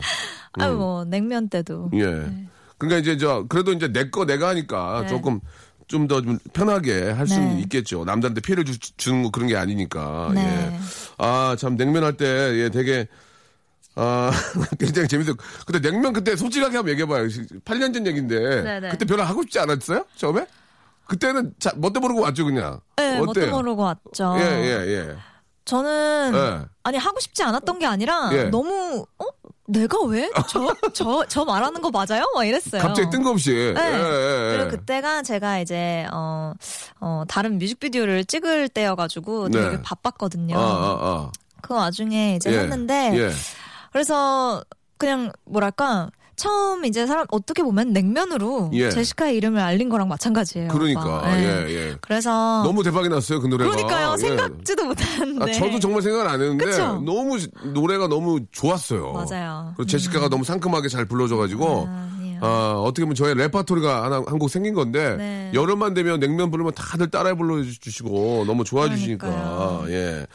[0.54, 1.92] 아뭐 냉면 때도.
[1.94, 2.48] 예.
[2.78, 5.08] 그러니까 이제 저, 그래도 이제 내 거 내가 하니까 네.
[5.08, 5.40] 조금
[5.88, 7.62] 좀더 좀 편하게 할 수는 네.
[7.62, 8.06] 있겠죠.
[8.06, 10.32] 남들한테 피해를 주, 주는 거 그런 게 아니니까.
[10.34, 10.42] 네.
[10.74, 10.80] 예.
[11.20, 13.08] 아, 참, 냉면 할 때, 예, 되게,
[13.94, 14.32] 아,
[14.80, 15.44] 굉장히 재밌었고.
[15.68, 17.28] 근데 냉면 그때 솔직하게 한번 얘기해봐요.
[17.28, 18.64] 8년 전 얘기인데.
[18.64, 18.90] 네네.
[18.90, 20.06] 그때 별로 하고 싶지 않았어요?
[20.16, 20.48] 처음에?
[21.08, 22.80] 그때는 자, 멋도 모르고 왔죠, 그냥.
[22.96, 23.52] 네, 뭣도 어때요?
[23.52, 24.36] 모르고 왔죠.
[24.40, 25.16] 예, 예, 예.
[25.66, 26.66] 저는 예.
[26.84, 28.44] 아니 하고 싶지 않았던 게 아니라 예.
[28.46, 29.26] 너무 어
[29.68, 32.24] 내가 왜 저 저 저 말하는 거 맞아요?
[32.36, 32.82] 막 이랬어요.
[32.82, 33.52] 갑자기 뜬금없이.
[33.52, 33.82] 네.
[33.82, 34.58] 예, 예, 예.
[34.58, 36.54] 그리고 그때가 제가 이제 어,
[37.00, 39.82] 어 다른 뮤직비디오를 찍을 때여가지고 되게 네.
[39.82, 40.58] 바빴거든요.
[40.58, 41.32] 아, 아, 아.
[41.62, 43.32] 그 와중에 이제 예, 했는데 예.
[43.92, 44.64] 그래서
[44.98, 48.90] 그냥 뭐랄까 처음 이제 사람 어떻게 보면 냉면으로 예.
[48.90, 50.68] 제시카의 이름을 알린 거랑 마찬가지예요.
[50.70, 51.22] 그러니까.
[51.26, 51.44] 네.
[51.44, 51.96] 예, 예.
[52.02, 53.72] 그래서 너무 대박이 났어요, 그 노래가.
[53.72, 54.18] 그러니까요 예.
[54.18, 55.44] 생각지도 못했는데.
[55.52, 57.02] 아, 저도 정말 생각을 안 했는데 그쵸?
[57.06, 57.38] 너무
[57.74, 59.14] 노래가 너무 좋았어요.
[59.14, 59.74] 맞아요.
[59.78, 62.06] 그리고 제시카가 너무 상큼하게 잘 불러줘가지고 아.
[62.42, 65.52] 아, 어떻게 보면 저의 레파토리가 하나 한 곡 생긴 건데 네.
[65.54, 69.86] 여름만 되면 냉면 부르면 다들 따라 불러주시고 너무 좋아해 주시니까.
[69.88, 70.28] 예.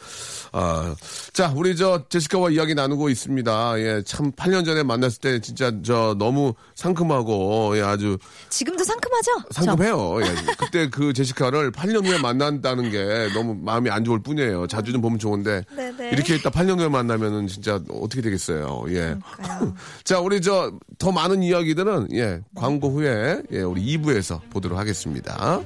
[0.51, 0.95] 아,
[1.33, 3.79] 자 우리 저 제시카와 이야기 나누고 있습니다.
[3.79, 8.17] 예, 참 8년 전에 만났을 때 진짜 저 너무 상큼하고 예, 아주
[8.49, 9.31] 지금도 상큼하죠?
[9.51, 10.21] 상큼해요.
[10.21, 10.35] 예.
[10.57, 14.67] 그때 그 제시카를 8년 후에 만난다는 게 너무 마음이 안 좋을 뿐이에요.
[14.67, 16.09] 자주 좀 보면 좋은데 네네.
[16.11, 18.83] 이렇게 있다 8년 후에 만나면은 진짜 어떻게 되겠어요.
[18.89, 19.15] 예.
[20.03, 25.59] 자, 우리 저 더 많은 이야기들은 예, 광고 후에 예, 우리 2부에서 보도록 하겠습니다.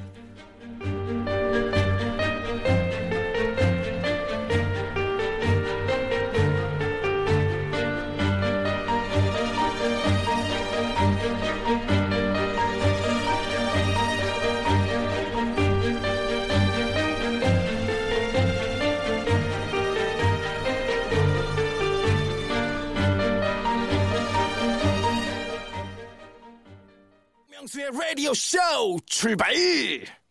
[27.86, 28.58] 명수의 라디오 쇼
[29.06, 29.54] 출발!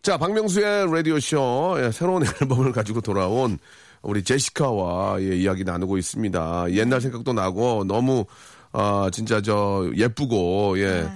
[0.02, 3.58] 자, 박명수의 라디오 쇼 예, 새로운 앨범을 가지고 돌아온
[4.02, 6.66] 우리 제시카와 예, 이야기 나누고 있습니다.
[6.72, 8.24] 옛날 생각도 나고 너무
[8.72, 11.08] 아 진짜 저 예쁘고 예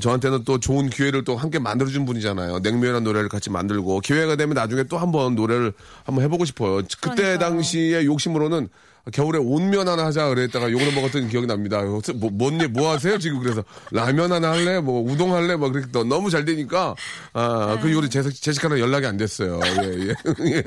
[0.00, 2.58] 저한테는 또 좋은 기회를 또 함께 만들어 준 분이잖아요.
[2.58, 5.72] 냉면이라는 노래를 같이 만들고 기회가 되면 나중에 또 한번 노래를
[6.04, 6.82] 한번 해 보고 싶어요.
[7.00, 7.38] 그때 그러니까요.
[7.38, 8.68] 당시에 욕심으로는
[9.12, 11.80] 겨울에 온면 하나 하자 그랬다가 욕을 먹었던 기억이 납니다.
[11.82, 14.80] 뭐, 뭔, 일- 뭐 하세요 지금 그래서 라면 하나 할래?
[14.80, 15.54] 뭐 우동 할래?
[15.56, 16.94] 막 그렇게 또 너무 잘 되니까
[17.32, 19.60] 아, 그 이후로 제, 제시카는 연락이 안 됐어요.
[19.82, 20.14] 예, 예.
[20.56, 20.62] 예.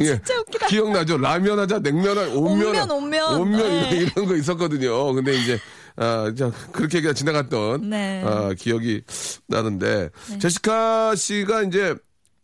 [0.00, 0.20] 예.
[0.68, 1.18] 기억나죠?
[1.18, 3.34] 라면 하자, 냉면 하자, 온면, 온면, 온면.
[3.40, 3.96] 온면 네.
[3.96, 5.12] 이런, 거 있었거든요.
[5.12, 5.58] 근데 이제
[5.96, 8.22] 아, 자, 그렇게 그냥 지나갔던 네.
[8.24, 9.02] 아, 기억이
[9.46, 10.08] 나는데
[10.40, 11.94] 제시카 씨가 이제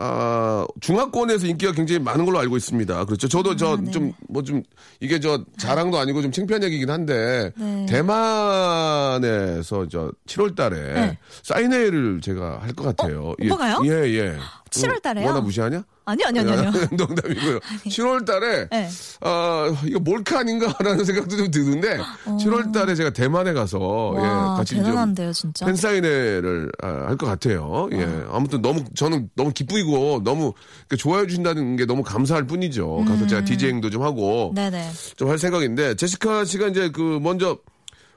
[0.03, 3.05] 아, 중화권에서 인기가 굉장히 많은 걸로 알고 있습니다.
[3.05, 3.29] 그렇죠.
[3.29, 4.63] 저도 저좀뭐좀
[5.01, 7.87] 이게 저 자랑도 아니고 좀 창피한 얘기긴 한데 네.
[7.87, 11.19] 대만에서 저 7월 달에 네.
[11.43, 13.35] 사인회를 제가 할 것 같아요.
[13.43, 13.81] 예, 오빠가요?
[13.85, 14.37] 예, 예.
[14.71, 15.25] 7월 달에요?
[15.27, 15.85] 뭐나 무시하냐?
[16.05, 16.73] 아니요, 아니요, 아니요.
[16.93, 17.59] 농담이고요.
[17.87, 18.89] 7월 달에, 네.
[19.21, 24.75] 아, 이거 몰카 아닌가라는 생각도 좀 드는데, 7월 달에 제가 대만에 가서, 예, 와, 같이
[24.75, 25.67] 좀 대단한데요, 진짜.
[25.67, 27.89] 팬사인회를 아, 할것 같아요.
[27.93, 28.25] 예.
[28.31, 30.53] 아무튼 너무, 저는 너무 기쁘고, 너무
[30.89, 33.05] 이렇게 좋아해 주신다는 게 너무 감사할 뿐이죠.
[33.07, 34.91] 가서 제가 디제잉도 좀 하고, 음.
[35.17, 37.59] 좀할 생각인데, 제시카 씨가 이제 그, 먼저,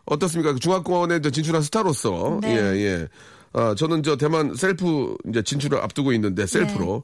[0.05, 0.53] 어떻습니까?
[0.53, 2.55] 그 중화권에 진출한 스타로서, 네.
[2.55, 3.07] 예, 예.
[3.53, 7.03] 아, 저는 저 대만 셀프 이제 진출을 앞두고 있는데, 셀프로.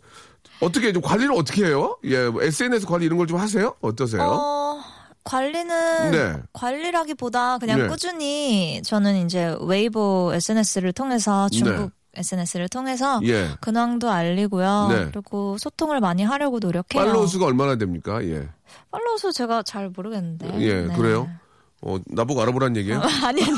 [0.61, 1.97] 어떻게, 좀 관리를 어떻게 해요?
[2.03, 3.75] 예, 뭐 SNS 관리 이런 걸 좀 하세요?
[3.81, 4.23] 어떠세요?
[4.23, 4.79] 어,
[5.23, 6.33] 관리는 네.
[6.53, 7.87] 관리라기보다 그냥 네.
[7.87, 13.51] 꾸준히 저는 이제 웨이보 SNS를 통해서 중국 SNS를 통해서 예.
[13.61, 14.87] 근황도 알리고요.
[14.89, 15.05] 네.
[15.11, 17.03] 그리고 소통을 많이 하려고 노력해요.
[17.05, 18.23] follow 수가 얼마나 됩니까?
[18.23, 18.49] 예.
[18.91, 20.59] follow 수 제가 잘 모르겠는데.
[20.61, 20.95] 예, 네.
[20.95, 21.29] 그래요?
[21.81, 22.99] 어, 나보고 알아보란 얘기예요?
[23.23, 23.57] 아니 아니요.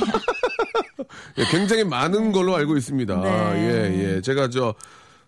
[1.37, 3.15] 예, 굉장히 많은 걸로 알고 있습니다.
[3.15, 3.29] 네.
[3.55, 4.21] 예, 예.
[4.21, 4.73] 제가 저,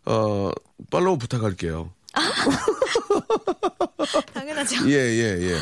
[0.06, 0.51] 어,
[0.89, 1.91] 팔로우 부탁할게요.
[4.34, 4.89] 당연하죠.
[4.89, 5.58] 예, 예, 예.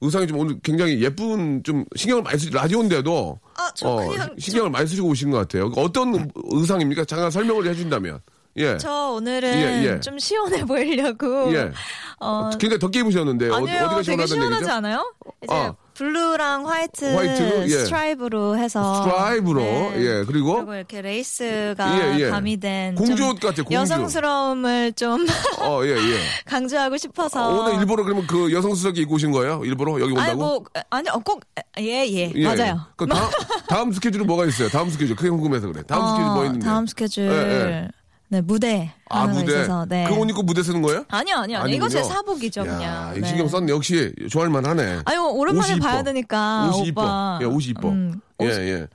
[0.00, 3.40] 의상이 좀 오늘 굉장히 예쁜, 좀 신경을 많이 쓰, 라디오인데도.
[3.56, 5.72] 아, 저 어, 그냥 신경을 많이 쓰시고 오신 것 같아요.
[5.76, 7.04] 어떤 의상입니까?
[7.04, 8.20] 잠깐 설명을 해준다면.
[8.58, 8.76] 예.
[8.78, 10.00] 저 오늘은 예, 예.
[10.00, 11.52] 좀 시원해 보이려고.
[11.54, 11.72] 예.
[12.20, 13.50] 어, 굉장히 덥게 입으셨는데.
[13.50, 14.72] 어디, 아니요, 어디가 되게 시원하다는 시원하지 얘기죠?
[14.72, 15.14] 않아요?
[15.42, 15.74] 이제 아.
[15.98, 17.62] blue랑 white, white로?
[17.64, 17.68] 예.
[17.68, 19.60] stripe로 해서 stripe로.
[19.60, 19.94] 네.
[19.96, 20.54] 예, 그리고.
[20.54, 22.30] 그리고 이렇게 레이스가 예, 예.
[22.30, 23.74] 가미된 공주 좀옷 같아요, 공주.
[23.74, 25.26] 여성스러움을 좀
[25.58, 26.20] 어, 예, 예.
[26.46, 29.60] 강조하고 싶어서 오늘 일부러 그러면 그 여성스럽게 입고 오신 거예요?
[29.64, 30.22] 일부러 여기 온다고?
[30.22, 32.44] 아니 뭐 아니 꼭예예 예, 예.
[32.44, 32.80] 맞아요.
[32.96, 33.30] 그 다음,
[33.68, 34.68] 다음 스케줄은 뭐가 있어요?
[34.68, 35.16] 다음 스케줄.
[35.16, 35.82] 그게 궁금해서 그래.
[35.88, 36.64] 다음 스케줄 뭐 있는데?
[36.64, 37.88] 다음 스케줄 예, 예.
[38.30, 39.52] 네 무대 아, 무대.
[39.62, 40.04] 있어서 네.
[40.08, 41.04] 그옷 입고 무대 쓰는 거예요?
[41.08, 41.74] 아니요 아니요 아니요.
[41.76, 42.02] 이거 제.
[42.02, 43.14] 사복이죠 야, 그냥.
[43.16, 43.26] 이 네.
[43.28, 43.72] 신경 썼네.
[43.72, 45.00] 역시 좋아할만 하네.
[45.06, 46.02] 아유 오랜만에 봐야.
[46.02, 47.38] 되니까 옷이 오빠.
[47.38, 47.38] 이뻐.
[47.42, 47.88] 예, 옷이 이뻐.
[47.88, 48.86] 음, 예, 예.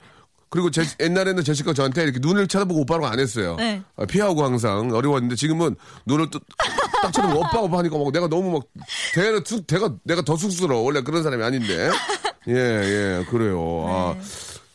[0.50, 3.56] 그리고 제, 옛날에는 제시카 저한테 이렇게 눈을 쳐다보고 오빠라고 안 했어요.
[3.58, 3.82] 네.
[3.98, 6.40] 아, 피하고 항상 어려웠는데 지금은 눈을 또,
[7.02, 8.64] 딱 쳐다보고 오빠 오빠 하니까 막 내가 너무 막
[9.16, 10.84] 대가, 쑥- 대가, 내가 더 쑥스러워.
[10.84, 11.90] 원래 그런 사람이 아닌데.
[12.50, 13.86] 예, 예, 그래요.
[13.88, 14.16] 아,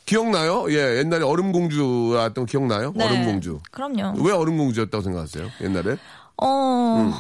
[0.08, 0.64] 기억나요?
[0.70, 2.92] 예, 옛날에 얼음공주였던 거 기억나요?
[2.96, 3.04] 네.
[3.04, 3.60] 얼음공주.
[3.70, 4.14] 그럼요.
[4.22, 5.48] 왜 얼음공주였다고 생각하세요?
[5.60, 5.98] 옛날에?
[6.42, 6.46] 어.
[6.98, 7.12] 음.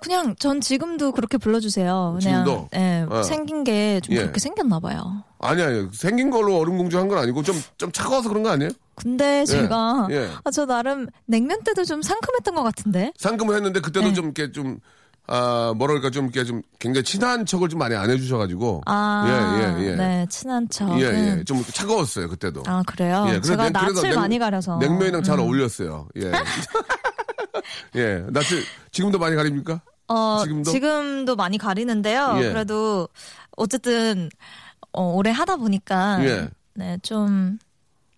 [0.00, 2.18] 그냥 전 지금도 그렇게 불러주세요.
[2.20, 2.68] 그냥 지금도?
[2.74, 3.22] 예, 어.
[3.22, 4.20] 생긴 게 좀 예.
[4.22, 5.22] 그렇게 생겼나 봐요.
[5.38, 5.88] 아니, 아니.
[5.92, 8.70] 생긴 걸로 얼음공주 한 건 아니고 좀, 좀 차가워서 그런 거 아니에요?
[8.96, 10.28] 근데 제가 예.
[10.44, 13.12] 아, 저 나름 냉면 때도 좀 상큼했던 것 같은데.
[13.16, 14.12] 상금을 했는데 그때도 네.
[14.12, 14.80] 좀 이렇게 좀,
[15.28, 18.82] 아, 뭐랄까 좀 이렇게 좀 굉장히 친한 척을 좀 많이 안 해주셔가지고.
[18.86, 19.24] 아,
[19.80, 19.96] 예, 예, 예.
[19.96, 20.98] 네, 친한 척.
[21.00, 21.04] 예,
[21.38, 21.44] 예.
[21.44, 22.62] 좀 차가웠어요, 그때도.
[22.66, 23.24] 아 그래요?
[23.28, 24.78] 예, 그래서 제가 냉- 그래서 낯을 냉- 많이 가려서.
[24.78, 25.44] 냉면이랑 잘 음.
[25.44, 26.08] 어울렸어요.
[26.16, 26.30] 예.
[27.96, 28.24] 예.
[28.30, 28.62] 낯을,
[28.92, 29.80] 지금도 많이 가립니까?
[30.08, 30.70] 어, 지금도?
[30.70, 31.36] 지금도?
[31.36, 32.36] 많이 가리는데요.
[32.38, 32.48] 예.
[32.48, 33.08] 그래도
[33.56, 34.28] 어쨌든
[34.92, 36.48] 어, 오래 하다 보니까 예.
[36.74, 37.58] 네, 좀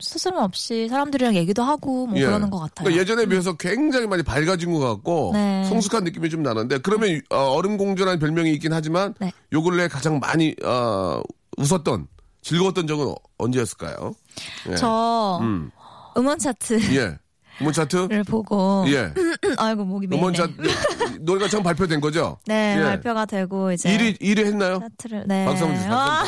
[0.01, 2.25] 스스럼 없이 사람들이랑 얘기도 하고 뭐 예.
[2.25, 2.85] 그러는 것 같아요.
[2.85, 5.65] 그러니까 예전에 비해서 굉장히 많이 밝아진 것 같고 네.
[5.65, 9.33] 성숙한 느낌이 좀 나는데 그러면 어, 얼음공주라는 별명이 있긴 하지만 네.
[9.53, 11.21] 요 근래 가장 많이 어,
[11.57, 12.07] 웃었던
[12.43, 14.15] 즐거웠던 적은 언제였을까요?
[14.71, 14.77] 예.
[14.77, 15.71] 저 음.
[16.17, 17.19] 음원 차트를 예.
[17.61, 18.07] 음원 차트?
[18.29, 19.13] 보고 예.
[19.59, 20.21] 아이고 목이 메이네.
[20.21, 20.53] 음원 차트
[21.23, 22.39] 노래가 처음 발표된 거죠?
[22.47, 22.83] 네, 예.
[22.85, 24.79] 발표가 되고 이제 1위 1위 했나요?
[24.79, 25.45] 차트를 네.
[25.45, 25.93] 박수 한번 주세요.
[25.93, 26.25] 아,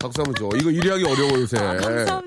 [0.00, 0.56] 박수 한번 줘.
[0.58, 1.56] 이거 1위 하기 어려워 요새.
[1.56, 2.22] 감사합니다.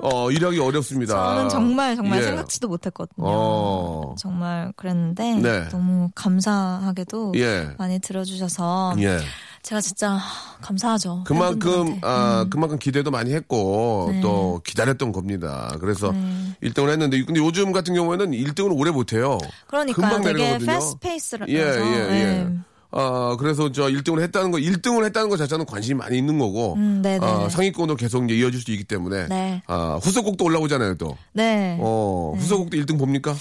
[0.00, 1.14] 어, 1위 하기 어렵습니다.
[1.14, 2.24] 저는 정말 정말 예.
[2.24, 3.26] 생각지도 못했거든요.
[3.26, 4.14] 어.
[4.18, 5.68] 정말 그랬는데 네.
[5.68, 7.70] 너무 감사하게도 예.
[7.78, 9.18] 많이 들어주셔서 예.
[9.62, 10.18] 제가 진짜
[10.60, 11.24] 감사하죠.
[11.26, 11.98] 그만큼.
[12.02, 12.50] 아 음.
[12.50, 14.20] 그만큼 기대도 많이 했고 네.
[14.20, 15.76] 또 기다렸던 겁니다.
[15.80, 16.56] 그래서 네.
[16.62, 19.38] 1등을 했는데 근데 요즘 같은 경우에는 1등을 오래 못 해요.
[19.66, 20.66] 그러니까 되게 내려가거든요.
[20.66, 22.48] 패스트 페이스라서 예, 예, 예.
[22.90, 22.98] 네.
[23.00, 27.02] 아, 그래서 저 1등을 했다는 거, 1등을 했다는 것 자체는 관심이 많이 있는 거고, 음.
[27.20, 29.62] 아, 상위권으로 계속 이제 이어질 수 있기 때문에, 네.
[29.66, 31.16] 아, 후속곡도 올라오잖아요, 또.
[31.32, 31.76] 네.
[31.80, 33.34] 어, 후속곡도 1등 봅니까?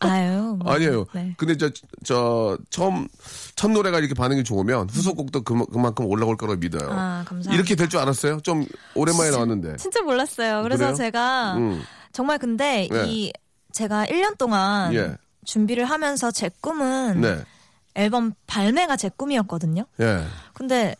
[0.00, 0.56] 아유.
[0.62, 0.72] 뭐.
[0.72, 1.06] 아니에요.
[1.12, 1.34] 네.
[1.36, 1.70] 근데 저,
[2.04, 3.06] 저, 처음,
[3.54, 6.88] 첫 노래가 이렇게 반응이 좋으면 후속곡도 그, 그만큼 올라올 거라고 믿어요.
[6.90, 7.54] 아, 감사합니다.
[7.54, 8.40] 이렇게 될 줄 알았어요?
[8.40, 9.76] 좀 오랜만에 나왔는데.
[9.76, 10.62] 진짜 몰랐어요.
[10.64, 10.94] 그래서 그래요?
[10.96, 11.82] 제가 음.
[12.12, 13.04] 정말 근데 네.
[13.08, 13.32] 이
[13.72, 15.16] 제가 1년 동안 예.
[15.44, 17.38] 준비를 하면서 제 꿈은 네.
[17.94, 19.84] 앨범 발매가 제 꿈이었거든요.
[20.00, 20.24] 예.
[20.52, 20.94] 근데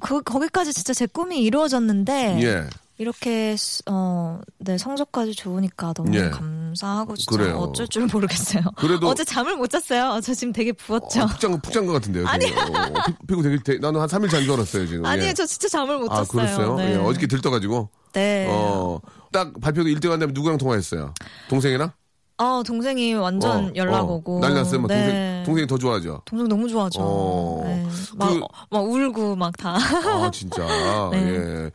[0.00, 2.66] 그 거기까지 진짜 제 꿈이 이루어졌는데 예.
[2.98, 6.30] 이렇게 스- 어, 네, 성적까지 좋으니까 너무 예.
[6.30, 7.56] 감사하고 진짜 그래요.
[7.58, 8.62] 어쩔 줄 모르겠어요.
[8.76, 10.20] 그래도- 어제 잠을 못 잤어요.
[10.22, 11.22] 저 지금 되게 부었죠.
[11.22, 12.24] 어, 푹잔, 푹잔 것 같은데요.
[12.40, 12.58] 지금.
[12.74, 15.04] 어, 피- 피고 되게, 되- 나는 한 3일 잔 줄 알았어요, 지금.
[15.04, 15.34] 아니에요, 예.
[15.34, 16.26] 저 진짜 잠을 못 아, 잤어요.
[16.26, 16.76] 그랬어요?
[16.76, 16.92] 네.
[16.92, 17.90] 예, 어저께 들떠가지고.
[18.14, 18.46] 네.
[18.48, 18.98] 어,
[19.30, 21.12] 딱 발표도 1등 한 다음에 누구랑 통화했어요?
[21.50, 21.92] 동생이랑?
[22.38, 24.14] 아, 동생이 완전 어, 연락 어.
[24.14, 24.40] 오고.
[24.40, 24.80] 난리 났어요.
[24.80, 24.96] 막 네.
[25.06, 26.20] 동생, 동생이 더 좋아하죠.
[26.26, 27.00] 동생 너무 좋아하죠.
[27.00, 27.62] 어.
[27.64, 27.86] 네.
[28.16, 29.76] 막, 그- 막 울고 막 다.
[29.76, 30.66] 아, 진짜.
[31.12, 31.18] 네.
[31.18, 31.70] 예.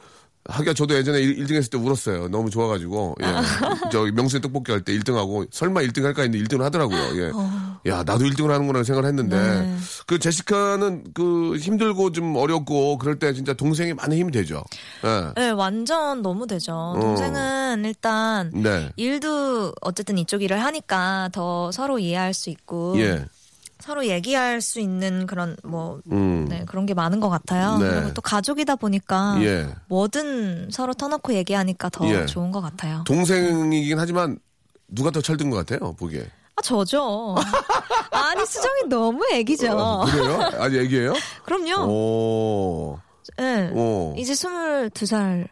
[0.52, 2.28] 하기야 저도 예전에 1, 등 했을 때 울었어요.
[2.30, 3.16] 너무 좋아가지고.
[3.22, 3.26] 예.
[3.92, 7.00] 저기 명수의 떡볶이 할 때 1등하고 설마 1등 할까 했는데 1등을 하더라고요.
[7.22, 7.32] 예.
[7.92, 9.36] 야, 나도 1등을 하는구나 생각을 했는데.
[9.36, 9.40] 어.
[9.42, 9.78] 네.
[10.08, 14.64] 그 제시카는 그 힘들고 좀 어렵고 그럴 때 진짜 동생이 많은 힘이 되죠.
[15.04, 15.34] 예.
[15.40, 16.96] 네, 완전 너무 되죠.
[17.00, 18.90] 동생은 일단 네.
[18.98, 23.26] 일도 어쨌든 이쪽 일을 하니까 더 서로 이해할 수 있고 예.
[23.82, 26.46] 서로 얘기할 수 있는 그런 뭐 음.
[26.50, 27.78] 네, 그런 게 많은 것 같아요.
[27.78, 27.90] 네.
[27.90, 29.68] 그리고 또 가족이다 보니까 예.
[29.88, 32.26] 뭐든 서로 터놓고 얘기하니까 더 예.
[32.26, 33.04] 좋은 것 같아요.
[33.06, 34.38] 동생이긴 하지만
[34.88, 36.26] 누가 더 철든 것 같아요, 보기에.
[36.56, 37.36] 아 저죠.
[38.12, 39.72] 아니 수정이 너무 애기죠.
[39.72, 40.40] 어, 그래요?
[40.60, 41.14] 아직 얘기해요?
[41.44, 41.92] 그럼요.
[41.92, 43.00] 오.
[43.38, 43.70] 네.
[43.74, 44.14] 오.
[44.18, 45.48] 이제 22살.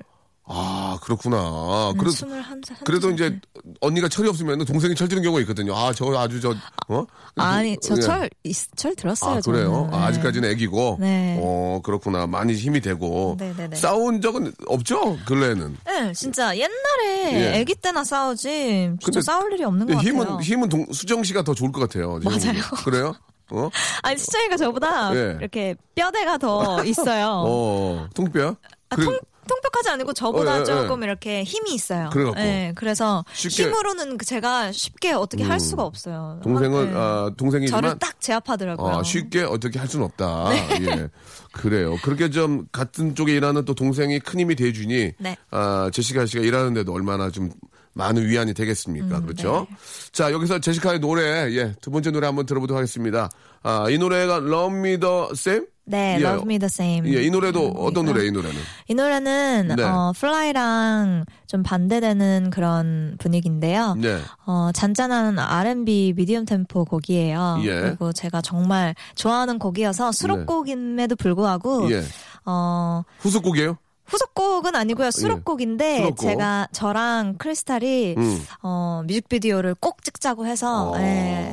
[0.51, 1.93] 아, 그렇구나.
[1.97, 2.83] 그래, 21살.
[2.83, 3.39] 그래도 이제
[3.81, 5.75] 언니가 철이 없으면 동생이 철드는 경우가 있거든요.
[5.75, 6.55] 아, 저 아주 저,
[6.89, 7.05] 어?
[7.35, 8.01] 아니 저 예.
[8.01, 9.37] 철철 들었어요.
[9.37, 9.87] 아, 그래요?
[9.93, 10.03] 아, 네.
[10.07, 10.97] 아직까지는 애기고.
[10.99, 11.39] 네.
[11.41, 12.25] 어, 그렇구나.
[12.25, 13.35] 많이 힘이 되고.
[13.39, 13.75] 네네네.
[13.75, 15.17] 싸운 적은 없죠?
[15.25, 15.77] 근래에는.
[15.85, 17.61] 네, 진짜 옛날에 예.
[17.61, 20.09] 아기 때나 싸우지 진짜 싸울 일이 없는 것 같아요.
[20.11, 22.19] 힘은, 힘은 동, 수정 씨가 더 좋을 것 같아요.
[22.23, 22.59] 맞아요.
[22.83, 23.13] 그래요?
[23.51, 23.69] 어?
[24.03, 25.37] 아니 수정이가 저보다 예.
[25.39, 27.43] 이렇게 뼈대가 더 있어요.
[27.45, 28.55] 어, 통뼈?
[28.89, 30.63] 아, 그래- 통, 통뼈까지 아니고 저보다 어, 예, 예.
[30.65, 32.09] 조금 이렇게 힘이 있어요.
[32.13, 32.39] 그래갖고.
[32.39, 35.59] 네, 그래서 쉽게- 힘으로는 그 제가 쉽게 어떻게 할 음.
[35.59, 36.39] 수가 없어요.
[36.43, 36.93] 동생은, 네.
[36.95, 37.81] 아, 동생이지만.
[37.81, 38.97] 저를 딱 제압하더라고요.
[38.99, 40.49] 아, 쉽게 어떻게 할 수는 없다.
[40.49, 40.67] 네.
[40.85, 41.07] 예.
[41.51, 41.97] 그래요.
[42.03, 45.35] 그렇게 좀 같은 쪽에 일하는 또 동생이 큰 힘이 돼주니, 네.
[45.51, 47.49] 아, 제시카 씨가 일하는데도 얼마나 좀
[47.93, 49.17] 많은 위안이 되겠습니까?
[49.17, 49.67] 음, 그렇죠?
[49.69, 49.75] 네.
[50.11, 53.29] 자, 여기서 제시카의 노래, 예, 두 번째 노래 한번 들어보도록 하겠습니다.
[53.63, 55.65] 아, 이 노래가 Love Me the Same?
[55.85, 56.23] 네, 예.
[56.23, 57.13] Love Me the Same.
[57.13, 58.55] 예, 이 노래도 어떤 노래, 이 노래는?
[58.87, 59.83] 이 노래는 네.
[59.83, 63.95] 어, Fly랑 좀 반대되는 그런 분위기인데요.
[63.95, 64.19] 네.
[64.45, 67.61] 어, 잔잔한 R&B medium tempo 곡이에요.
[67.63, 67.81] 예.
[67.81, 72.03] 그리고 제가 정말 좋아하는 곡이어서 수록곡임에도 불구하고 예.
[72.45, 73.77] 어, 후속곡이에요?
[74.09, 75.11] 후속곡은 아니고요.
[75.11, 76.17] 수록곡인데 수록곡.
[76.19, 78.43] 제가 저랑 크리스탈이 음.
[78.61, 80.99] 어, 뮤직비디오를 꼭 찍자고 해서 어.
[80.99, 81.51] 예,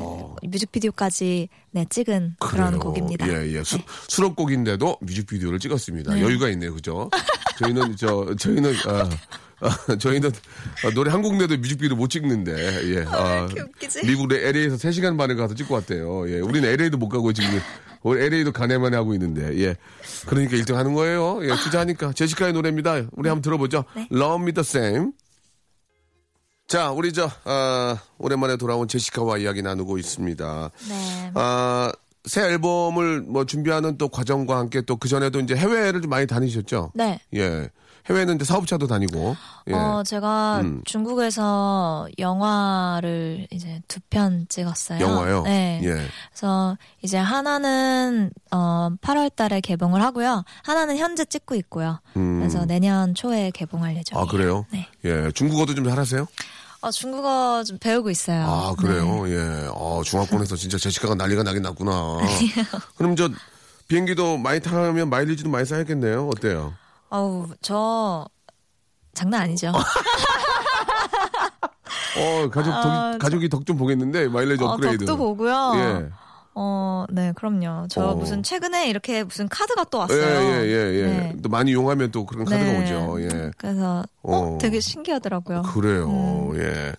[0.49, 2.81] 뮤직비디오까지 네, 찍은 그런 그래요.
[2.81, 3.29] 곡입니다.
[3.29, 3.64] 예, 예.
[3.64, 3.85] 수, 네.
[4.09, 6.21] 수록곡인데도 뮤직비디오를 찍었습니다.
[6.21, 6.73] 여유가 있네요.
[6.75, 7.11] 그죠?
[7.59, 9.09] 저희는, 저, 저희는, 아,
[9.61, 10.31] 아, 저희는
[10.85, 12.53] 아, 노래 한 곡 내도 뮤직비디오 못 찍는데,
[12.95, 13.05] 예.
[13.09, 14.07] 아, 이렇게 웃기지?
[14.07, 16.29] 미국 LA에서 3시간 반을 가서 찍고 왔대요.
[16.31, 16.40] 예.
[16.40, 17.59] 우리는 LA도 못 가고 지금,
[18.05, 19.77] LA도 가네만 하고 있는데, 예.
[20.26, 21.44] 그러니까 1등 하는 거예요.
[21.44, 21.55] 예.
[21.57, 22.12] 투자하니까.
[22.12, 22.94] 제시카의 노래입니다.
[23.12, 23.85] 우리 한번 들어보죠.
[23.94, 24.09] 네.
[24.12, 25.12] Love Me the Same.
[26.68, 30.70] 자, 우리 저, 아, 오랜만에 돌아온 제시카와 이야기 나누고 있습니다.
[30.88, 31.31] 네.
[31.35, 31.92] 아,
[32.24, 36.90] 새 앨범을 뭐 준비하는 또 과정과 함께 또 그전에도 이제 해외를 좀 많이 다니셨죠?
[36.94, 37.20] 네.
[37.35, 37.70] 예.
[38.09, 39.37] 해외는 이제 사업차도 다니고.
[39.69, 39.73] 예.
[39.75, 40.83] 어, 제가 음.
[40.85, 45.01] 중국에서 영화를 이제 두 편 찍었어요.
[45.01, 45.42] 영화요?
[45.42, 45.81] 네.
[45.83, 46.07] 예.
[46.31, 50.45] 그래서 이제 하나는 어 8월 달에 개봉을 하고요.
[50.62, 52.01] 하나는 현재 찍고 있고요.
[52.16, 52.38] 음.
[52.38, 54.25] 그래서 내년 초에 개봉할 예정이에요.
[54.27, 54.64] 아, 그래요?
[54.71, 54.87] 네.
[55.05, 55.31] 예.
[55.33, 56.27] 중국어도 좀 잘하세요?
[56.83, 58.45] 어, 중국어 좀 배우고 있어요.
[58.47, 58.87] 아, 네.
[58.87, 59.29] 그래요?
[59.29, 59.69] 예.
[59.73, 62.19] 어, 중화권에서 진짜 제시카가 난리가 나긴 났구나.
[62.97, 63.29] 그럼 저
[63.88, 66.29] 비행기도 많이 타면 마일리지도 많이 쌓였겠네요.
[66.29, 66.73] 어때요?
[67.16, 68.26] 어우, 저
[69.14, 69.68] 장난 아니죠.
[72.18, 75.05] 어, 가족, 아, 덕, 가족이 덕 좀 보겠는데, 마일리지 어, 업그레이드.
[75.07, 75.72] 덕도 보고요.
[75.76, 76.09] 예.
[76.55, 77.87] 어, 네, 그럼요.
[77.88, 78.14] 저 어.
[78.14, 80.40] 무슨 최근에 이렇게 무슨 카드가 또 예, 왔어요.
[80.40, 81.02] 예, 예, 예.
[81.07, 81.37] 네.
[81.42, 82.83] 또 많이 이용하면 또 그런 카드가 네.
[82.83, 83.16] 오죠.
[83.22, 83.50] 예.
[83.59, 84.59] 그래서 어, 어.
[84.61, 85.62] 되게 신기하더라고요.
[85.62, 86.09] 그래요.
[86.09, 86.59] 음.
[86.59, 86.92] 예.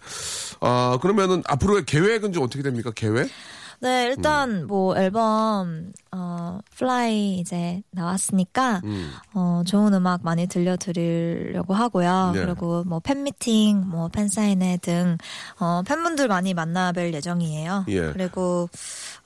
[0.62, 2.92] 아, 그러면은 앞으로의 계획은 좀 어떻게 됩니까?
[2.96, 3.30] 계획?
[3.80, 4.68] 네, 일단 음.
[4.68, 9.12] 뭐 앨범 어 Fly 이제 나왔으니까 음.
[9.36, 12.32] 어 좋은 음악 많이 들려드리려고 하고요.
[12.34, 12.44] 네.
[12.46, 17.86] 그리고 뭐 팬미팅, 뭐 팬사인회 등어 팬분들 많이 만나뵐 예정이에요.
[17.90, 18.12] 예.
[18.14, 18.68] 그리고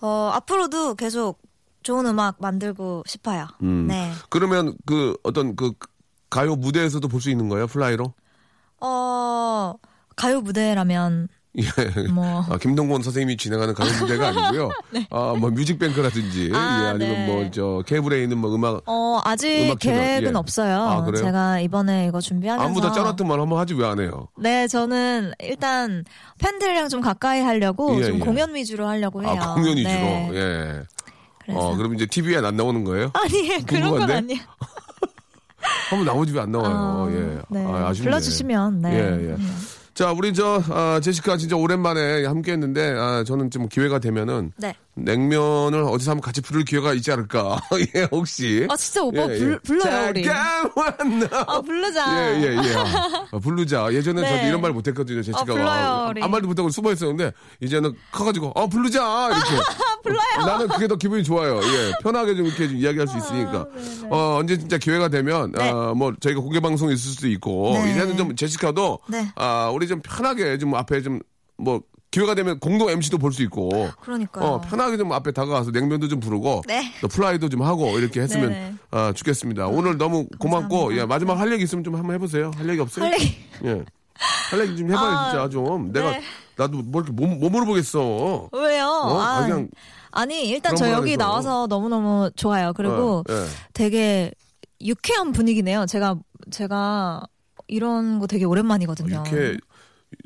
[0.01, 1.41] 어 앞으로도 계속
[1.83, 3.47] 좋은 음악 만들고 싶어요.
[3.63, 3.87] 음.
[3.87, 4.11] 네.
[4.29, 5.71] 그러면 그 어떤 그
[6.29, 7.67] 가요 무대에서도 볼 수 있는 거예요?
[7.67, 8.13] Fly로?
[8.81, 9.73] 어
[10.15, 12.07] 가요 무대라면 예.
[12.09, 14.69] 뭐 아, 김동건 선생님이 진행하는 가요 무대가 아니고요.
[15.11, 16.57] 아, 뭐 뮤직뱅크라든지 네.
[16.57, 17.25] 아, 예, 아니면 네.
[17.27, 20.37] 뭐저 케이블에 있는 뭐 음악 어, 아직 음악 계획은 예.
[20.37, 20.81] 없어요.
[20.81, 21.23] 아, 그래요?
[21.25, 24.27] 제가 이번에 이거 준비하면서 아무도 짜놨던 말 한번 하지 왜 안 해요?
[24.37, 26.05] 네, 저는 일단
[26.37, 28.19] 팬들이랑 좀 가까이 하려고 예, 좀 예.
[28.19, 29.37] 공연 위주로 하려고 해요.
[29.41, 29.93] 아, 공연 위주로.
[29.93, 30.29] 네.
[30.33, 30.81] 예.
[31.43, 33.11] 그래서 어, 그럼 이제 TV에 안 나오는 거예요?
[33.13, 34.09] 아니 그런 건?
[34.09, 34.39] 아니에요.
[35.89, 36.73] 한번 나오지 왜안 나와요?
[36.73, 37.41] 아, 예.
[37.49, 37.65] 네.
[37.65, 38.05] 아, 아쉽네.
[38.05, 38.93] 불러주시면 네.
[38.93, 39.33] 예, 예.
[39.33, 39.57] 음.
[40.01, 44.73] 자, 우리 저 아, 제시카 진짜 오랜만에 함께 했는데 아, 저는 좀 기회가 되면은 네.
[44.95, 47.61] 냉면을 어디서 한번 같이 부를 기회가 있지 않을까?
[47.95, 48.67] 예, 혹시.
[48.69, 49.57] 아 진짜 오빠 예, 불, 예.
[49.59, 50.23] 불러요 우리.
[50.23, 51.45] 잠깐만 나.
[51.47, 52.35] 아 부르자.
[52.35, 52.75] 예, 예, 예.
[53.31, 53.91] 아, 부르자.
[53.93, 54.27] 예전에 네.
[54.27, 55.51] 저도 이런 말 못했거든요, 제시카가.
[55.51, 56.21] 어, 불러요, 우리.
[56.21, 59.29] 아무 말도 못하고 숨어 있었는데, 이제는 커가지고, 어, 부르자!
[59.29, 59.63] 이렇게.
[60.03, 60.45] 불러요.
[60.45, 61.61] 나는 그게 더 기분이 좋아요.
[61.63, 61.93] 예.
[62.01, 63.65] 편하게 좀 이렇게 좀 이야기할 수 있으니까.
[64.09, 65.69] 어, 언제 진짜 기회가 되면, 네.
[65.69, 67.91] 어, 뭐, 저희가 공개방송이 있을 수도 있고, 네.
[67.91, 69.31] 이제는 좀 제시카도, 네.
[69.35, 71.19] 아, 우리 좀 편하게 좀 앞에 좀,
[71.57, 74.45] 뭐, 기회가 되면 공동 MC도 볼 수 있고, 그러니까요.
[74.45, 76.91] 어, 편하게 좀 앞에 다가가서 냉면도 좀 부르고, 네.
[77.01, 78.77] 또 Fly도 좀 하고, 이렇게 했으면.
[78.91, 79.67] 아, 좋겠습니다.
[79.67, 81.01] 오늘 너무 고맙고, 감사합니다.
[81.01, 82.51] 예, 마지막 할 얘기 있으면 좀 한번 해보세요.
[82.55, 83.05] 할 얘기 없어요?
[83.05, 83.37] 할 얘기.
[83.63, 83.83] 예.
[84.51, 85.93] 할 얘기 좀 해봐요, 아, 진짜 좀.
[85.93, 86.21] 내가, 네.
[86.57, 88.49] 나도 뭐 이렇게 뭐, 뭐 물어보겠어.
[88.51, 88.85] 왜요?
[88.85, 89.17] 어?
[89.19, 89.69] 아, 아, 그냥
[90.11, 91.17] 아니 일단 저거 여기 안에서.
[91.17, 92.73] 나와서 너무 너무 좋아요.
[92.73, 93.45] 그리고 예, 예.
[93.73, 94.31] 되게
[94.81, 95.85] 유쾌한 분위기네요.
[95.85, 96.15] 제가
[96.51, 97.23] 제가
[97.67, 99.23] 이런 거 되게 오랜만이거든요.
[99.25, 99.57] 이렇게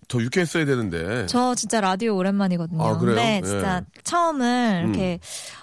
[0.08, 1.26] 더 유쾌했어야 되는데.
[1.28, 2.84] 저 진짜 라디오 오랜만이거든요.
[2.84, 3.18] 아, 그래요?
[3.18, 3.42] 예.
[3.44, 5.20] 진짜 처음을 이렇게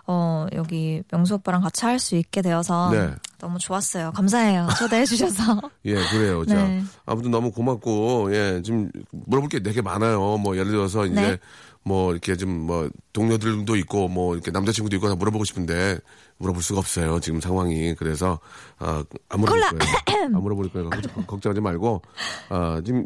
[0.07, 3.11] 어 여기 명수 오빠랑 같이 할 수 있게 되어서 네.
[3.39, 4.13] 너무 좋았어요.
[4.13, 4.69] 감사해요.
[4.79, 5.61] 초대해 주셔서.
[5.87, 6.45] 예, 그래요.
[6.47, 6.83] 자, 네.
[7.07, 10.39] 아무튼 너무 고맙고, 예, 지금 물어볼 게 되게 많아요.
[10.39, 11.39] 뭐, 예를 들어서 이제, 네.
[11.85, 15.99] 뭐, 이렇게 좀, 뭐, 동료들도 있고, 뭐, 이렇게 남자친구도 있고, 다 물어보고 싶은데,
[16.39, 17.19] 물어볼 수가 없어요.
[17.21, 17.95] 지금 상황이.
[17.97, 18.39] 그래서,
[18.79, 20.27] 아, 안 물어볼 거예요.
[20.35, 20.91] 안 물어볼 거예요.
[20.91, 22.03] 걱정- 걱정하지 말고,
[22.49, 23.05] 아, 지금,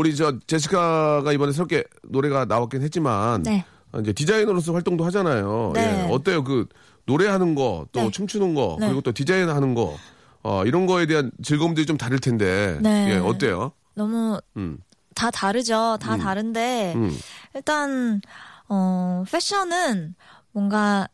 [0.00, 3.66] 우리 저, 제시카가 이번에 새롭게 노래가 나왔긴 했지만, 네.
[3.92, 5.72] 아, 이제 디자이너로서 활동도 하잖아요.
[5.74, 5.82] 네.
[5.82, 6.42] 예, 어때요?
[6.42, 6.66] 그,
[7.04, 8.10] 노래하는 거, 또 네.
[8.10, 8.86] 춤추는 거, 네.
[8.86, 9.98] 그리고 또 디자인 하는 거,
[10.42, 13.10] 어, 이런 거에 대한 즐거움들이 좀 다를 텐데, 네.
[13.10, 13.72] 예, 어때요?
[13.94, 14.78] 너무 음,
[15.14, 15.98] 다 다르죠.
[16.00, 17.18] 다 다른데 음.
[17.54, 18.22] 일단
[18.68, 20.14] 어 패션은
[20.52, 21.08] 뭔가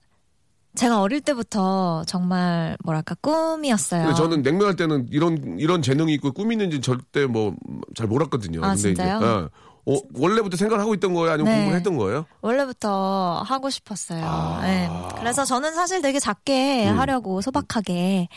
[0.77, 4.15] 제가 어릴 때부터 정말 뭐랄까 꿈이었어요.
[4.15, 7.55] 저는 냉면할 때는 이런, 이런 재능이 있고 꿈이 있는지 절대 뭐,
[7.95, 8.61] 잘 몰랐거든요.
[8.63, 9.17] 아, 근데 진짜요?
[9.17, 9.49] 이제, 예.
[9.89, 11.33] 어, 원래부터 생각을 하고 있던 거예요?
[11.33, 11.59] 아니면 네.
[11.59, 12.27] 공부를 했던 거예요?
[12.41, 14.25] 원래부터 하고 싶었어요.
[14.25, 14.61] 아.
[14.63, 14.91] 네.
[15.19, 16.99] 그래서 저는 사실 되게 작게 음.
[16.99, 18.29] 하려고 소박하게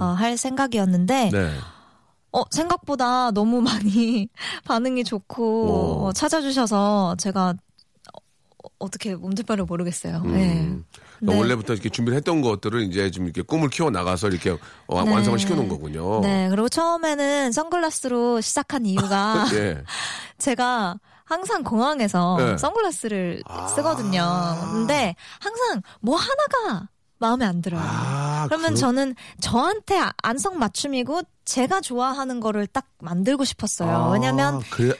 [0.00, 1.50] 어, 할 생각이었는데 네.
[2.32, 4.28] 어, 생각보다 너무 많이
[4.66, 6.06] 반응이 좋고 오.
[6.06, 7.54] 어, 찾아주셔서 제가
[8.66, 10.22] 어, 어떻게 몸둘바를 모르겠어요.
[10.22, 10.60] 네.
[10.60, 10.84] 음.
[11.18, 11.38] 그러니까 네.
[11.38, 14.50] 원래부터 이렇게 준비를 했던 것들을 이제 좀 이렇게 꿈을 키워 나가서 이렇게
[14.86, 15.12] 어, 네.
[15.12, 16.20] 완성을 시켜놓은 거군요.
[16.20, 19.82] 네, 그리고 처음에는 선글라스로 시작한 이유가 예.
[20.38, 22.58] 제가 항상 공항에서 네.
[22.58, 23.66] 선글라스를 아.
[23.68, 24.24] 쓰거든요.
[24.72, 27.80] 근데 항상 뭐 하나가 마음에 안 들어요.
[27.82, 33.90] 아, 그러면 그렇- 저는 저한테 안성 맞춤이고 제가 좋아하는 거를 딱 만들고 싶었어요.
[33.90, 34.92] 아, 왜냐면 그래.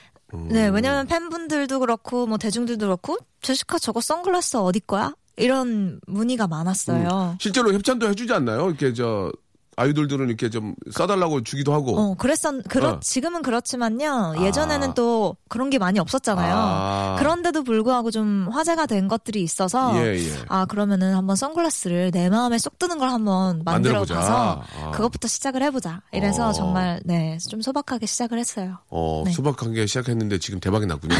[0.45, 0.49] 음.
[0.49, 5.15] 네, 왜냐면 팬분들도 그렇고 뭐 대중들도 그렇고 제시카 저거 선글라스 어디 거야?
[5.37, 7.37] 이런 문의가 많았어요.
[7.41, 8.69] 실제로 협찬도 해주지 않나요?
[8.69, 9.31] 이렇게 저
[9.77, 11.99] 아이돌들은 이렇게 좀 써달라고 주기도 하고.
[11.99, 13.01] 어, 그랬었, 그렇, 어.
[13.01, 14.37] 지금은 그렇지만요.
[14.41, 14.95] 예전에는 아.
[14.95, 16.55] 또 그런 게 많이 없었잖아요.
[16.57, 17.17] 아.
[17.19, 19.95] 그런데도 불구하고 좀 화제가 된 것들이 있어서.
[20.03, 20.33] 예, 예.
[20.49, 24.05] 아, 그러면은 한번 선글라스를 내 마음에 쏙 드는 걸 한번 만들어.
[24.05, 24.91] 봐서 아.
[24.93, 26.01] 그것부터 시작을 해보자.
[26.13, 26.53] 이래서 어.
[26.53, 28.79] 정말, 네, 좀 소박하게 시작을 했어요.
[28.89, 29.33] 어, 네.
[29.33, 31.15] 수박하게 시작했는데 지금 대박이 났군요.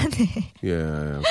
[0.65, 0.71] 예,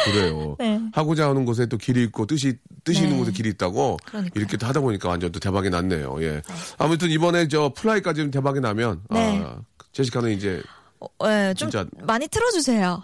[0.06, 0.56] 그래요.
[0.60, 0.80] 네.
[0.94, 3.08] 하고자 하는 곳에 또 길이 있고 뜻이 뜻이 네.
[3.08, 4.32] 있는 곳에 길이 있다고 그러니까요.
[4.36, 6.22] 이렇게 또 하다 보니까 완전 또 대박이 났네요.
[6.22, 6.42] 예.
[6.78, 9.42] 아무튼 이번에 저 Fly까지 좀 대박이 나면 네.
[9.46, 9.58] 아,
[9.94, 10.62] 제시카는 이제
[11.00, 13.04] 어, 네, 좀 진짜- 많이 틀어주세요.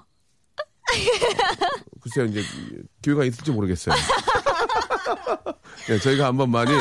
[2.02, 2.42] 글쎄요 이제
[3.02, 3.96] 기회가 있을지 모르겠어요.
[5.88, 6.72] 네, 저희가 한번 많이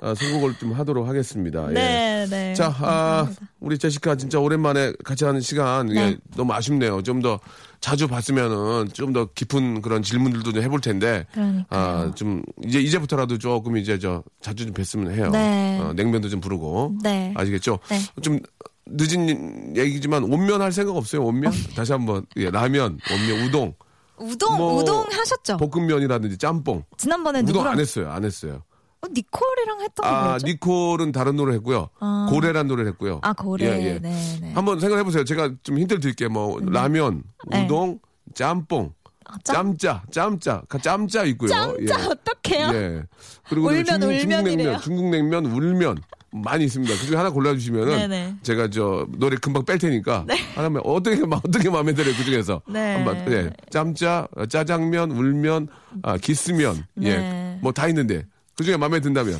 [0.00, 1.68] 아, 선곡을 좀 하도록 하겠습니다.
[1.70, 1.74] 예.
[1.74, 2.54] 네, 네.
[2.54, 6.16] 자, 아, 우리 제시카 진짜 오랜만에 같이 하는 시간 예, 네.
[6.36, 7.02] 너무 아쉽네요.
[7.02, 7.40] 좀 더
[7.80, 11.26] 자주 봤으면은 좀 더 깊은 그런 질문들도 좀 해볼 텐데.
[11.70, 15.30] 아, 좀 이제 이제부터라도 조금 이제 저 자주 좀 뵀으면 해요.
[15.30, 15.78] 네.
[15.80, 17.32] 어, 냉면도 좀 부르고 네.
[17.36, 17.78] 아시겠죠?
[17.88, 17.98] 네.
[18.22, 18.40] 좀
[18.86, 21.22] 늦은 얘기지만 온면 할 생각 없어요.
[21.24, 23.74] 온면 다시 한번 예, 라면, 온면, 우동,
[24.18, 25.56] 우동, 뭐, 우동 하셨죠?
[25.56, 26.84] 볶음면이라든지 짬뽕.
[26.96, 27.72] 지난번에 우동 누구랑?
[27.74, 28.10] 안 했어요.
[28.10, 28.62] 안 했어요.
[29.06, 30.46] 어, 니콜이랑 했던 거 아, 뭐였죠?
[30.46, 31.88] 니콜은 다른 노래 했고요.
[32.00, 32.26] 아.
[32.30, 33.20] 고래란 노래 했고요.
[33.22, 33.66] 아, 고래.
[33.66, 33.98] 예, 예.
[33.98, 34.52] 네, 네.
[34.52, 35.24] 한번 생각해 보세요.
[35.24, 36.28] 제가 좀 힌트를 드릴게요.
[36.28, 37.64] 뭐 라면, 네.
[37.64, 37.98] 우동,
[38.34, 38.92] 짬뽕,
[39.24, 41.48] 아, 짬- 짬짜, 짬짜, 가- 짬짜 있고요.
[41.50, 42.68] 짬짜 어떡해요?
[42.74, 43.02] 예.
[43.48, 44.56] 그리고 울면, 중국, 중국 울면이래요.
[44.66, 45.98] 냉면, 중국 냉면, 울면
[46.32, 46.92] 많이 있습니다.
[46.94, 48.36] 그중에 하나 골라주시면은 네네.
[48.42, 52.96] 제가 저 노래 금방 뺄 테니까 하나만 어떻게 마- 어떻게 마음에 들어요 그 중에서 네.
[52.96, 53.50] 한번 예.
[53.70, 55.68] 짬짜, 어, 짜장면, 울면,
[56.02, 57.08] 아, 기스면, 네.
[57.10, 59.38] 예, 뭐 다 있는데 그 중에 마음에 든다면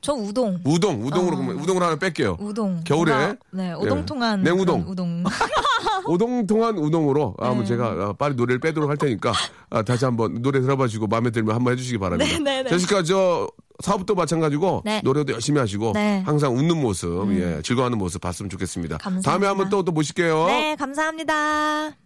[0.00, 0.60] 저 우동.
[0.64, 1.40] 우동, 우동으로 어.
[1.62, 2.36] 우동으로 하나 뺄게요.
[2.38, 2.80] 우동.
[2.84, 4.44] 겨울에 뭔가, 네, 우동통한 예.
[4.44, 4.84] 냉우동.
[4.86, 5.24] 우동.
[6.06, 7.68] 오동통한 우동으로 아, 한번 네.
[7.70, 9.32] 제가 아, 빨리 노래를 빼도록 할 테니까
[9.70, 12.30] 아, 다시 한번 노래 들어봐주시고 마음에 들면 한번 해주시기 바랍니다.
[12.30, 12.70] 네, 네, 네.
[12.70, 13.48] 제시카 저
[13.82, 15.00] 사업도 마찬가지고 네.
[15.02, 16.20] 노래도 열심히 하시고 네.
[16.20, 16.22] 음.
[16.26, 18.98] 항상 웃는 모습, 예, 즐거워하는 모습 봤으면 좋겠습니다.
[18.98, 19.30] 감사합니다.
[19.30, 20.46] 다음에 한번 또또 모실게요.
[20.46, 22.05] 네, 감사합니다.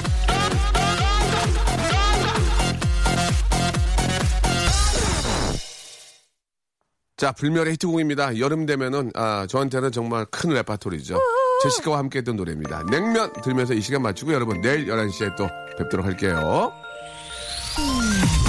[7.21, 8.39] 자, 불멸의 히트곡입니다.
[8.39, 11.19] 여름 되면은, 아, 저한테는 정말 큰 레파토리죠.
[11.61, 12.83] 제시카와 함께 했던 노래입니다.
[12.89, 15.47] 냉면 들면서 이 시간 맞추고 여러분 내일 11시에 또
[15.77, 16.73] 뵙도록 할게요.
[17.77, 18.40] 음.